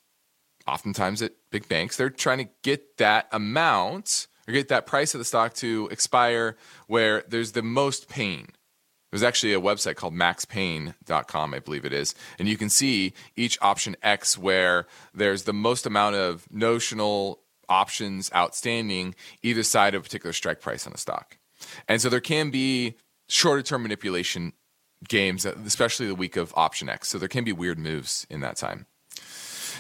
[0.70, 5.20] oftentimes at big banks, they're trying to get that amount or get that price of
[5.20, 6.56] the stock to expire
[6.88, 8.48] where there's the most pain.
[9.12, 12.14] There's actually a website called maxpain.com, I believe it is.
[12.38, 18.32] And you can see each option X where there's the most amount of notional options
[18.36, 21.38] outstanding either side of a particular strike price on a stock.
[21.88, 22.96] And so there can be
[23.28, 24.54] shorter term manipulation
[25.08, 27.10] games, especially the week of option X.
[27.10, 28.86] So there can be weird moves in that time.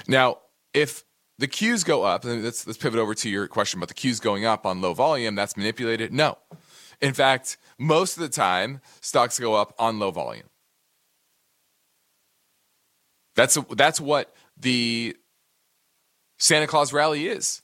[0.07, 0.39] Now,
[0.73, 1.03] if
[1.37, 4.45] the Qs go up, let's, let's pivot over to your question about the Qs going
[4.45, 6.13] up on low volume, that's manipulated.
[6.13, 6.37] No.
[7.01, 10.49] In fact, most of the time, stocks go up on low volume.
[13.35, 15.15] That's, that's what the
[16.37, 17.61] Santa Claus rally is.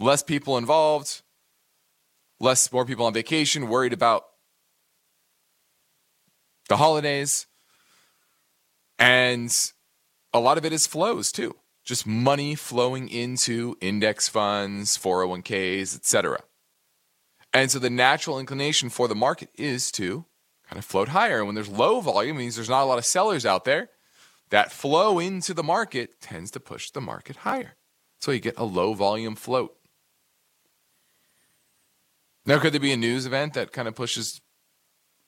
[0.00, 1.22] Less people involved,
[2.40, 4.24] less more people on vacation, worried about
[6.68, 7.46] the holidays.
[8.98, 9.50] And
[10.32, 11.56] a lot of it is flows too.
[11.84, 16.40] Just money flowing into index funds, 401ks, etc.
[17.52, 20.26] And so the natural inclination for the market is to
[20.68, 21.38] kind of float higher.
[21.38, 23.88] And when there's low volume, means there's not a lot of sellers out there.
[24.50, 27.76] That flow into the market tends to push the market higher.
[28.20, 29.77] So you get a low volume float.
[32.48, 34.40] Now, could there be a news event that kind of pushes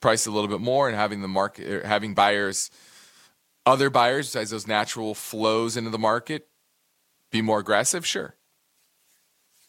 [0.01, 2.71] price a little bit more and having the market, er, having buyers,
[3.67, 6.49] other buyers besides those natural flows into the market,
[7.31, 8.07] be more aggressive?
[8.07, 8.37] Sure,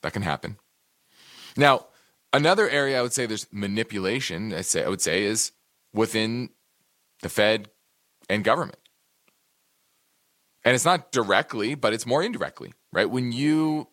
[0.01, 0.59] that can happen.
[1.57, 1.87] Now,
[2.31, 4.53] another area I would say there's manipulation.
[4.53, 5.51] I say I would say is
[5.93, 6.51] within
[7.21, 7.69] the Fed
[8.29, 8.79] and government,
[10.63, 13.09] and it's not directly, but it's more indirectly, right?
[13.09, 13.89] When you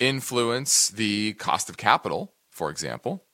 [0.00, 3.24] influence the cost of capital, for example,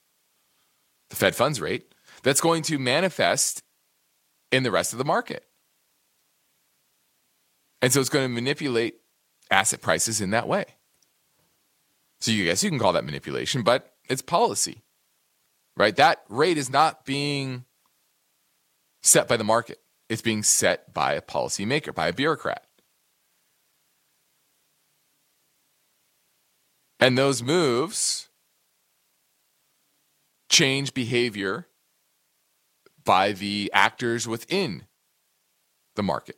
[1.11, 3.61] the Fed funds rate, that's going to manifest
[4.53, 5.45] in the rest of the market.
[7.83, 9.01] And so it's going to manipulate
[9.51, 10.65] asset prices in that way.
[12.21, 14.85] So you guess you can call that manipulation, but it's policy,
[15.77, 15.97] right?
[15.97, 17.65] That rate is not being
[19.03, 19.81] set by the market.
[20.09, 22.65] It's being set by a policymaker, by a bureaucrat.
[27.01, 28.29] And those moves
[30.49, 31.69] change behavior
[33.05, 34.87] by the actors within
[35.95, 36.37] the market.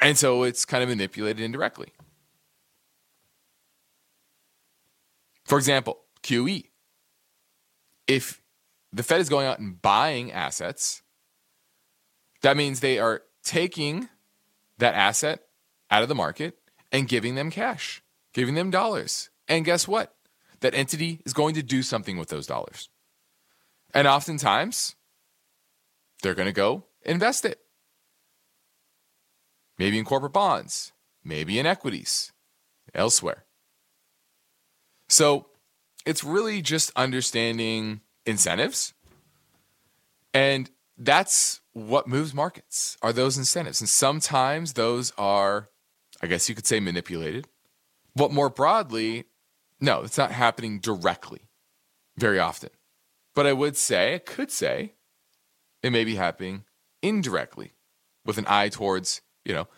[0.00, 1.92] And so it's kind of manipulated indirectly.
[5.44, 6.64] For example, QE.
[8.06, 8.42] If
[8.92, 11.02] the Fed is going out and buying assets,
[12.42, 14.08] that means they are taking
[14.78, 15.40] that asset
[15.90, 16.58] out of the market
[16.92, 18.02] and giving them cash,
[18.32, 19.30] giving them dollars.
[19.48, 20.15] And guess what?
[20.66, 22.88] That entity is going to do something with those dollars.
[23.94, 24.96] And oftentimes,
[26.24, 27.60] they're going to go invest it.
[29.78, 30.90] Maybe in corporate bonds,
[31.22, 32.32] maybe in equities,
[32.96, 33.44] elsewhere.
[35.08, 35.46] So
[36.04, 38.92] it's really just understanding incentives.
[40.34, 43.80] And that's what moves markets are those incentives.
[43.80, 45.68] And sometimes those are,
[46.20, 47.46] I guess you could say, manipulated.
[48.16, 49.26] But more broadly,
[49.80, 51.48] no, it's not happening directly
[52.16, 52.70] very often.
[53.34, 54.94] But I would say, I could say,
[55.82, 56.64] it may be happening
[57.02, 57.72] indirectly
[58.24, 59.68] with an eye towards, you know,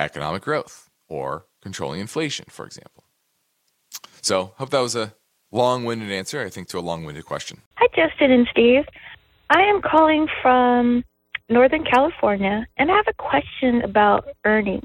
[0.00, 3.04] economic growth or controlling inflation, for example.
[4.22, 5.14] So, hope that was a
[5.50, 7.62] long winded answer, I think, to a long winded question.
[7.76, 8.84] Hi, Justin and Steve.
[9.50, 11.04] I am calling from
[11.48, 14.84] Northern California, and I have a question about earnings.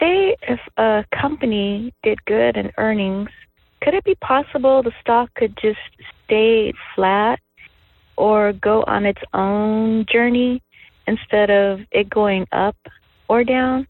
[0.00, 3.30] Say if a company did good in earnings,
[3.80, 5.78] could it be possible the stock could just
[6.24, 7.40] stay flat
[8.16, 10.62] or go on its own journey
[11.06, 12.76] instead of it going up
[13.28, 13.86] or down.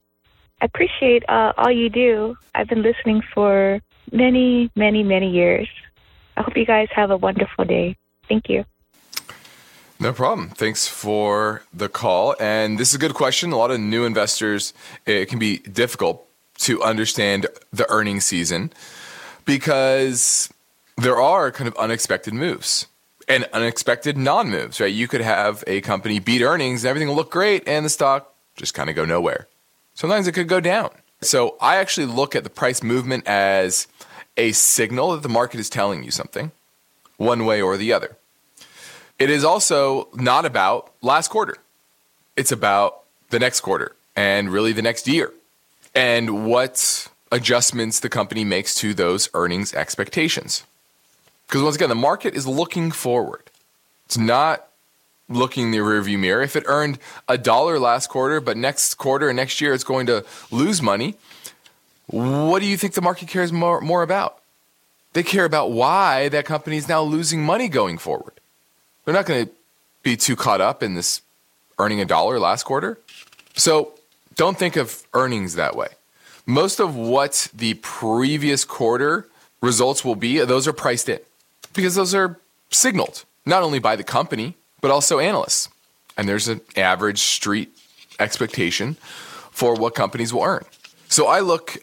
[0.61, 2.37] I appreciate uh, all you do.
[2.55, 3.81] I've been listening for
[4.11, 5.69] many, many, many years.
[6.37, 7.97] I hope you guys have a wonderful day.
[8.29, 8.65] Thank you.
[9.99, 10.51] No problem.
[10.51, 12.37] Thanks for the call.
[12.39, 13.53] And this is a good question.
[13.53, 14.75] A lot of new investors,
[15.07, 16.27] it can be difficult
[16.59, 18.73] to understand the earnings season
[19.47, 20.53] because
[20.99, 22.87] there are kind of unexpected moves
[23.27, 24.93] and unexpected non moves, right?
[24.93, 28.35] You could have a company beat earnings and everything will look great and the stock
[28.57, 29.49] just kind of go nowhere.
[29.95, 30.91] Sometimes it could go down.
[31.23, 33.87] So I actually look at the price movement as
[34.37, 36.53] a signal that the market is telling you something,
[37.17, 38.17] one way or the other.
[39.19, 41.57] It is also not about last quarter,
[42.37, 45.33] it's about the next quarter and really the next year
[45.95, 50.65] and what adjustments the company makes to those earnings expectations.
[51.47, 53.51] Because once again, the market is looking forward.
[54.07, 54.67] It's not
[55.29, 56.43] looking in the rearview mirror.
[56.43, 56.99] If it earned
[57.29, 61.17] a dollar last quarter, but next quarter and next year it's going to lose money,
[62.07, 64.41] what do you think the market cares more, more about?
[65.13, 68.35] They care about why that company is now losing money going forward.
[69.05, 69.53] They're not going to
[70.03, 71.23] be too caught up in this
[71.79, 72.99] earning a dollar last quarter.
[73.57, 73.93] So
[74.37, 75.89] don't think of earnings that way.
[76.47, 79.27] Most of what the previous quarter
[79.61, 81.19] results will be, those are priced in
[81.75, 82.39] because those are
[82.71, 85.69] signaled not only by the company, but also analysts.
[86.17, 87.77] And there's an average street
[88.21, 88.95] expectation
[89.51, 90.65] for what companies will earn.
[91.09, 91.79] So I look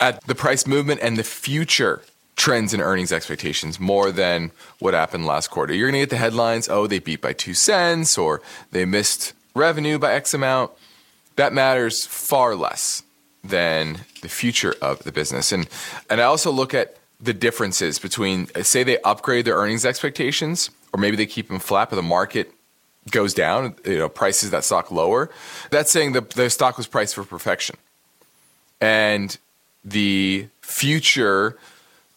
[0.00, 2.02] at the price movement and the future
[2.36, 5.74] trends in earnings expectations more than what happened last quarter.
[5.74, 8.40] You're going to get the headlines, oh, they beat by 2 cents or
[8.70, 10.70] they missed revenue by X amount.
[11.36, 13.02] That matters far less
[13.48, 15.52] than the future of the business.
[15.52, 15.68] And
[16.08, 20.70] and I also look at the differences between uh, say they upgrade their earnings expectations
[20.92, 22.52] or maybe they keep them flat but the market
[23.10, 25.30] goes down, you know, prices that stock lower.
[25.70, 27.76] That's saying the the stock was priced for perfection.
[28.80, 29.36] And
[29.84, 31.58] the future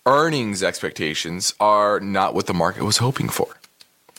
[0.05, 3.47] earnings expectations are not what the market was hoping for.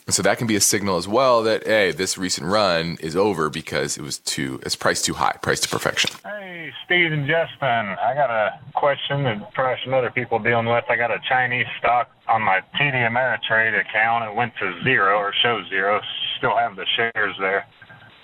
[0.07, 3.15] And so that can be a signal as well that hey, this recent run is
[3.15, 6.11] over because it was too it's priced too high, priced to perfection.
[6.25, 10.85] Hey, Steve and Justin, I got a question that probably some other people dealing with.
[10.89, 14.25] I got a Chinese stock on my TD Ameritrade account.
[14.31, 16.01] It went to zero or shows zero.
[16.39, 17.67] Still have the shares there,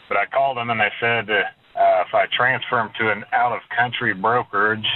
[0.09, 4.14] but I called them and they said uh, if I transfer them to an out-of-country
[4.14, 4.87] brokerage,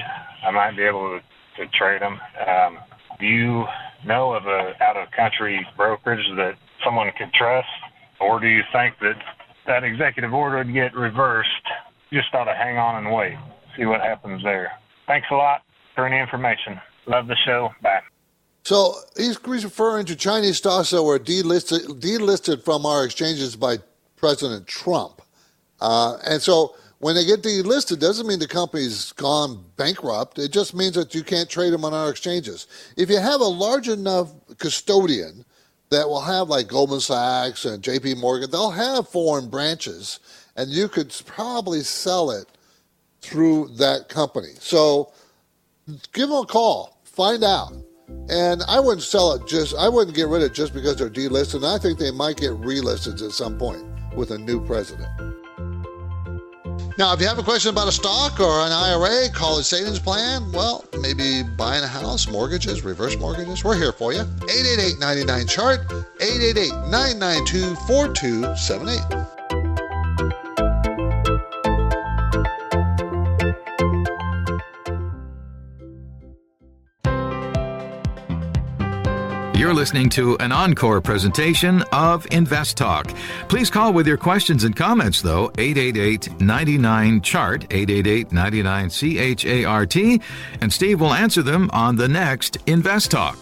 [0.45, 2.18] I might be able to, to trade them.
[2.45, 2.78] Um,
[3.20, 3.64] do you
[4.05, 7.68] know of a out-of-country brokerage that someone could trust,
[8.20, 9.16] or do you think that
[9.66, 11.51] that executive order would get reversed?
[12.12, 13.37] Just ought to hang on and wait,
[13.76, 14.72] see what happens there.
[15.07, 15.62] Thanks a lot
[15.95, 16.80] for any information.
[17.07, 17.70] Love the show.
[17.83, 18.01] Bye.
[18.64, 23.78] So he's referring to Chinese stocks that were delisted, delisted from our exchanges by
[24.16, 25.20] President Trump.
[25.80, 30.39] Uh, and so when they get delisted, doesn't mean the company's gone bankrupt.
[30.39, 32.68] It just means that you can't trade them on our exchanges.
[32.97, 35.45] If you have a large enough custodian
[35.93, 40.20] that will have like Goldman Sachs and JP Morgan, they'll have foreign branches,
[40.57, 42.47] and you could probably sell it
[43.20, 44.53] through that company.
[44.59, 45.12] So
[46.12, 47.72] give them a call, find out.
[48.28, 51.09] And I wouldn't sell it just, I wouldn't get rid of it just because they're
[51.09, 51.64] delisted.
[51.64, 53.84] I think they might get relisted at some point
[54.14, 55.09] with a new president.
[56.99, 60.53] Now, if you have a question about a stock or an IRA, college savings plan,
[60.53, 64.20] well, maybe buying a house, mortgages, reverse mortgages, we're here for you.
[64.20, 65.80] 888 99 chart,
[66.20, 70.62] 888 992 4278.
[79.63, 83.07] You're listening to an encore presentation of Invest Talk.
[83.49, 89.45] Please call with your questions and comments, though, 888 99 Chart, 888 99 C H
[89.47, 90.21] A R T,
[90.61, 93.39] and Steve will answer them on the next Invest Talk.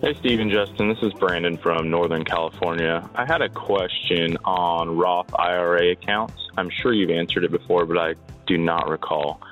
[0.00, 0.88] Hey, Steve and Justin.
[0.88, 3.06] This is Brandon from Northern California.
[3.14, 6.48] I had a question on Roth IRA accounts.
[6.56, 8.14] I'm sure you've answered it before, but I
[8.46, 9.42] do not recall.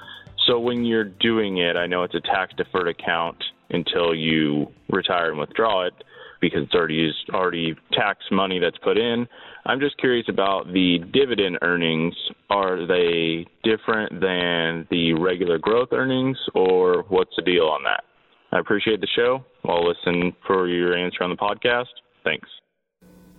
[0.47, 5.31] So, when you're doing it, I know it's a tax deferred account until you retire
[5.31, 5.95] and withdraw it
[6.41, 9.27] because it's already already tax money that's put in.
[9.67, 12.15] I'm just curious about the dividend earnings.
[12.51, 18.05] Are they different than the regular growth earnings, or what's the deal on that?
[18.53, 19.45] I appreciate the show.
[19.67, 21.87] I'll listen for your answer on the podcast.
[22.25, 22.49] Thanks.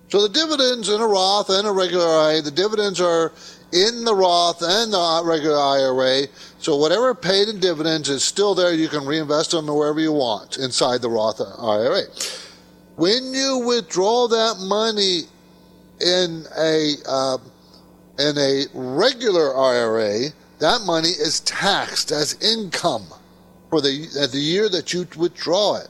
[0.09, 3.31] So the dividends in a Roth and a regular IRA, the dividends are
[3.73, 6.27] in the Roth and the regular IRA.
[6.59, 8.73] So whatever paid in dividends is still there.
[8.73, 12.03] You can reinvest them wherever you want inside the Roth IRA.
[12.95, 15.23] When you withdraw that money
[15.99, 17.37] in a uh,
[18.17, 20.29] in a regular IRA,
[20.59, 23.07] that money is taxed as income
[23.69, 25.89] for the uh, the year that you withdraw it.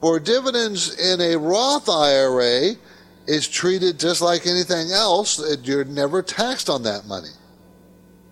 [0.00, 2.74] For dividends in a Roth IRA,
[3.26, 5.40] is treated just like anything else.
[5.62, 7.30] You're never taxed on that money.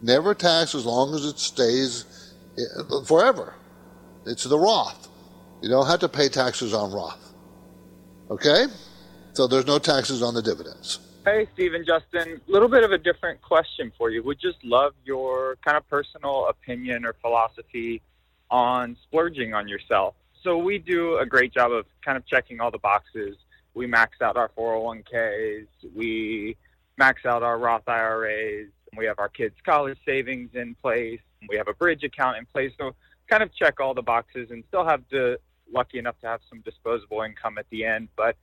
[0.03, 2.05] Never taxed as long as it stays
[2.59, 2.62] eh,
[3.07, 3.55] forever.
[4.26, 5.09] It's the Roth.
[5.62, 7.34] You don't have to pay taxes on Roth.
[8.30, 8.66] Okay?
[9.32, 10.99] So there's no taxes on the dividends.
[11.24, 12.41] Hey, Stephen, Justin.
[12.49, 14.22] A little bit of a different question for you.
[14.22, 18.01] Would just love your kind of personal opinion or philosophy
[18.51, 20.14] on splurging on yourself.
[20.43, 23.36] So we do a great job of kind of checking all the boxes
[23.74, 26.56] we max out our 401ks, we
[26.96, 31.68] max out our Roth IRAs, we have our kids' college savings in place, we have
[31.68, 32.72] a bridge account in place.
[32.78, 32.94] So
[33.28, 35.38] kind of check all the boxes and still have the
[35.72, 38.08] lucky enough to have some disposable income at the end.
[38.16, 38.36] But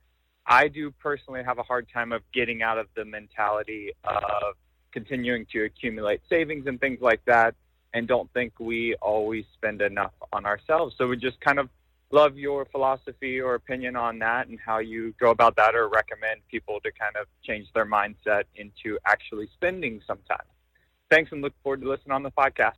[0.46, 4.54] I do personally have a hard time of getting out of the mentality of
[4.92, 7.54] continuing to accumulate savings and things like that,
[7.92, 10.94] and don't think we always spend enough on ourselves.
[10.96, 11.68] So we just kind of
[12.10, 16.40] love your philosophy or opinion on that and how you go about that, or recommend
[16.50, 20.46] people to kind of change their mindset into actually spending some time.
[21.10, 22.74] Thanks, and look forward to listening on the podcast.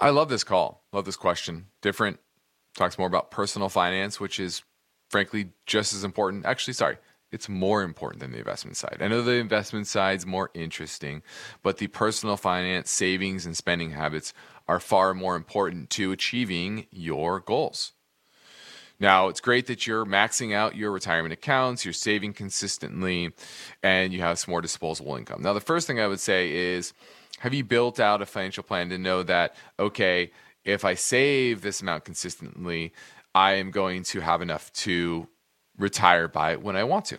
[0.00, 0.84] I love this call.
[0.92, 1.66] Love this question.
[1.82, 2.20] Different.
[2.76, 4.62] Talks more about personal finance, which is
[5.10, 6.46] frankly just as important.
[6.46, 6.98] Actually, sorry,
[7.32, 8.98] it's more important than the investment side.
[9.00, 11.22] I know the investment side's more interesting,
[11.62, 14.32] but the personal finance, savings, and spending habits
[14.68, 17.92] are far more important to achieving your goals.
[19.00, 23.32] Now, it's great that you're maxing out your retirement accounts, you're saving consistently,
[23.82, 25.42] and you have some more disposable income.
[25.42, 26.92] Now, the first thing I would say is
[27.38, 30.32] have you built out a financial plan to know that, okay,
[30.64, 32.92] if I save this amount consistently,
[33.34, 35.28] I am going to have enough to
[35.78, 37.18] retire by when I want to?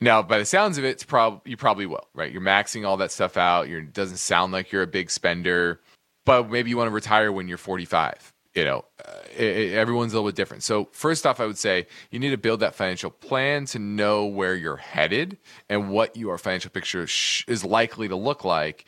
[0.00, 2.32] Now, by the sounds of it, it's prob- you probably will, right?
[2.32, 3.68] You're maxing all that stuff out.
[3.68, 5.80] It doesn't sound like you're a big spender,
[6.24, 10.12] but maybe you want to retire when you're 45 you know, uh, it, it, everyone's
[10.12, 10.62] a little bit different.
[10.62, 14.26] So, first off, I would say you need to build that financial plan to know
[14.26, 18.84] where you're headed and what your financial picture sh- is likely to look like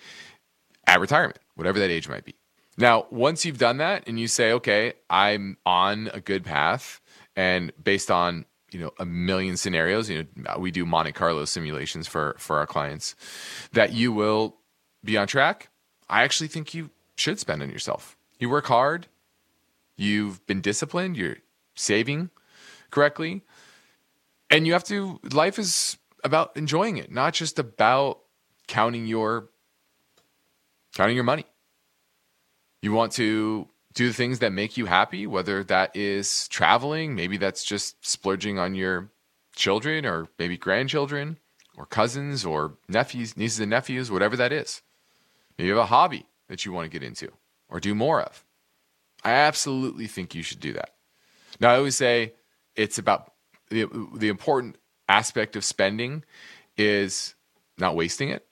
[0.86, 2.34] at retirement, whatever that age might be.
[2.76, 7.00] Now, once you've done that and you say, okay, I'm on a good path,
[7.36, 12.06] and based on you know a million scenarios, you know, we do Monte Carlo simulations
[12.06, 13.14] for for our clients,
[13.72, 14.56] that you will
[15.02, 15.70] be on track.
[16.06, 18.16] I actually think you should spend on yourself.
[18.38, 19.06] You work hard,
[19.96, 21.38] you've been disciplined, you're
[21.74, 22.30] saving
[22.90, 23.42] correctly,
[24.50, 25.20] and you have to.
[25.32, 28.20] Life is about enjoying it, not just about
[28.66, 29.48] counting your
[30.94, 31.44] counting your money.
[32.82, 37.36] You want to do the things that make you happy, whether that is traveling, maybe
[37.36, 39.10] that's just splurging on your
[39.54, 41.38] children or maybe grandchildren
[41.76, 44.82] or cousins or nephews, nieces and nephews, whatever that is.
[45.56, 47.30] Maybe you have a hobby that you want to get into
[47.68, 48.44] or do more of.
[49.22, 50.90] I absolutely think you should do that.
[51.60, 52.34] Now, I always say
[52.76, 53.32] it's about
[53.70, 54.76] the, the important
[55.08, 56.24] aspect of spending
[56.76, 57.34] is
[57.78, 58.46] not wasting it.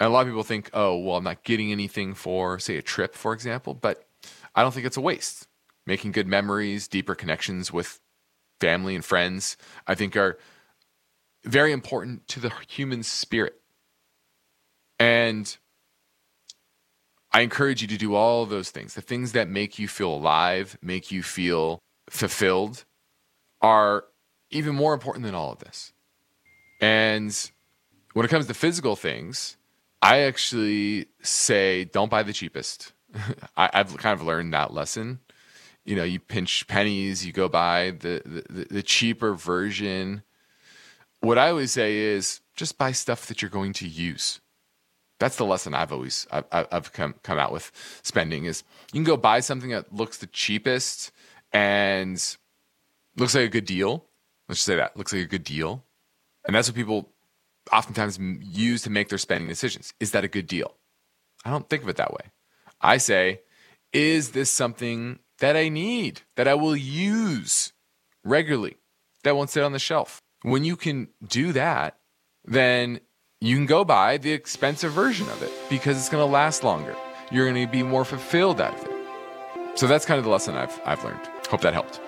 [0.00, 2.82] And a lot of people think, oh, well, I'm not getting anything for, say, a
[2.82, 4.06] trip, for example, but
[4.54, 5.48] I don't think it's a waste.
[5.86, 8.00] Making good memories, deeper connections with
[8.60, 10.38] family and friends, I think are
[11.44, 13.60] very important to the human spirit.
[14.98, 15.56] And
[17.38, 18.94] I encourage you to do all those things.
[18.94, 21.78] The things that make you feel alive, make you feel
[22.10, 22.84] fulfilled,
[23.62, 24.06] are
[24.50, 25.92] even more important than all of this.
[26.80, 27.32] And
[28.12, 29.56] when it comes to physical things,
[30.02, 32.92] I actually say don't buy the cheapest.
[33.56, 35.20] I, have kind of learned that lesson.
[35.84, 38.20] You know, you pinch pennies, you go buy the,
[38.50, 40.24] the, the cheaper version.
[41.20, 44.40] What I always say is just buy stuff that you're going to use.
[45.18, 48.62] That's the lesson I've always I've, I've come come out with spending is
[48.92, 51.10] you can go buy something that looks the cheapest
[51.52, 52.36] and
[53.16, 54.04] looks like a good deal.
[54.48, 55.84] Let's just say that looks like a good deal,
[56.46, 57.10] and that's what people
[57.72, 59.92] oftentimes use to make their spending decisions.
[60.00, 60.74] Is that a good deal?
[61.44, 62.30] I don't think of it that way.
[62.80, 63.42] I say,
[63.92, 67.72] is this something that I need, that I will use
[68.24, 68.76] regularly,
[69.24, 70.22] that won't sit on the shelf?
[70.42, 71.98] When you can do that,
[72.44, 73.00] then
[73.40, 76.96] you can go buy the expensive version of it because it's going to last longer.
[77.30, 79.78] You're going to be more fulfilled out of it.
[79.78, 81.20] So that's kind of the lesson I've, I've learned.
[81.48, 82.00] Hope that helped.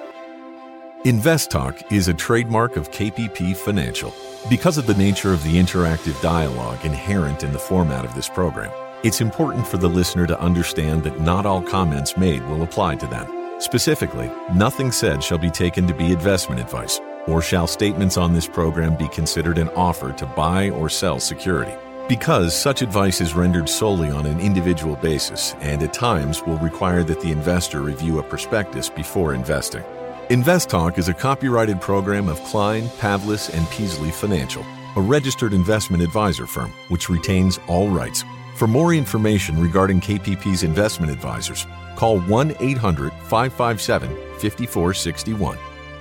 [1.05, 4.13] Invest Talk is a trademark of KPP Financial.
[4.49, 8.73] Because of the nature of the interactive dialogue inherent in the format of this program,
[9.05, 13.07] it's important for the listener to understand that not all comments made will apply to
[13.07, 13.61] them.
[13.61, 18.49] Specifically, nothing said shall be taken to be investment advice, or shall statements on this
[18.49, 21.75] program be considered an offer to buy or sell security.
[22.09, 27.05] Because such advice is rendered solely on an individual basis and at times will require
[27.05, 29.85] that the investor review a prospectus before investing.
[30.29, 34.65] Invest Talk is a copyrighted program of Klein, Pavlis, and Peasley Financial,
[34.97, 38.25] a registered investment advisor firm which retains all rights.
[38.57, 41.67] For more information regarding KPP's investment advisors,
[41.97, 44.09] call 1 800 557
[44.39, 45.59] 5461.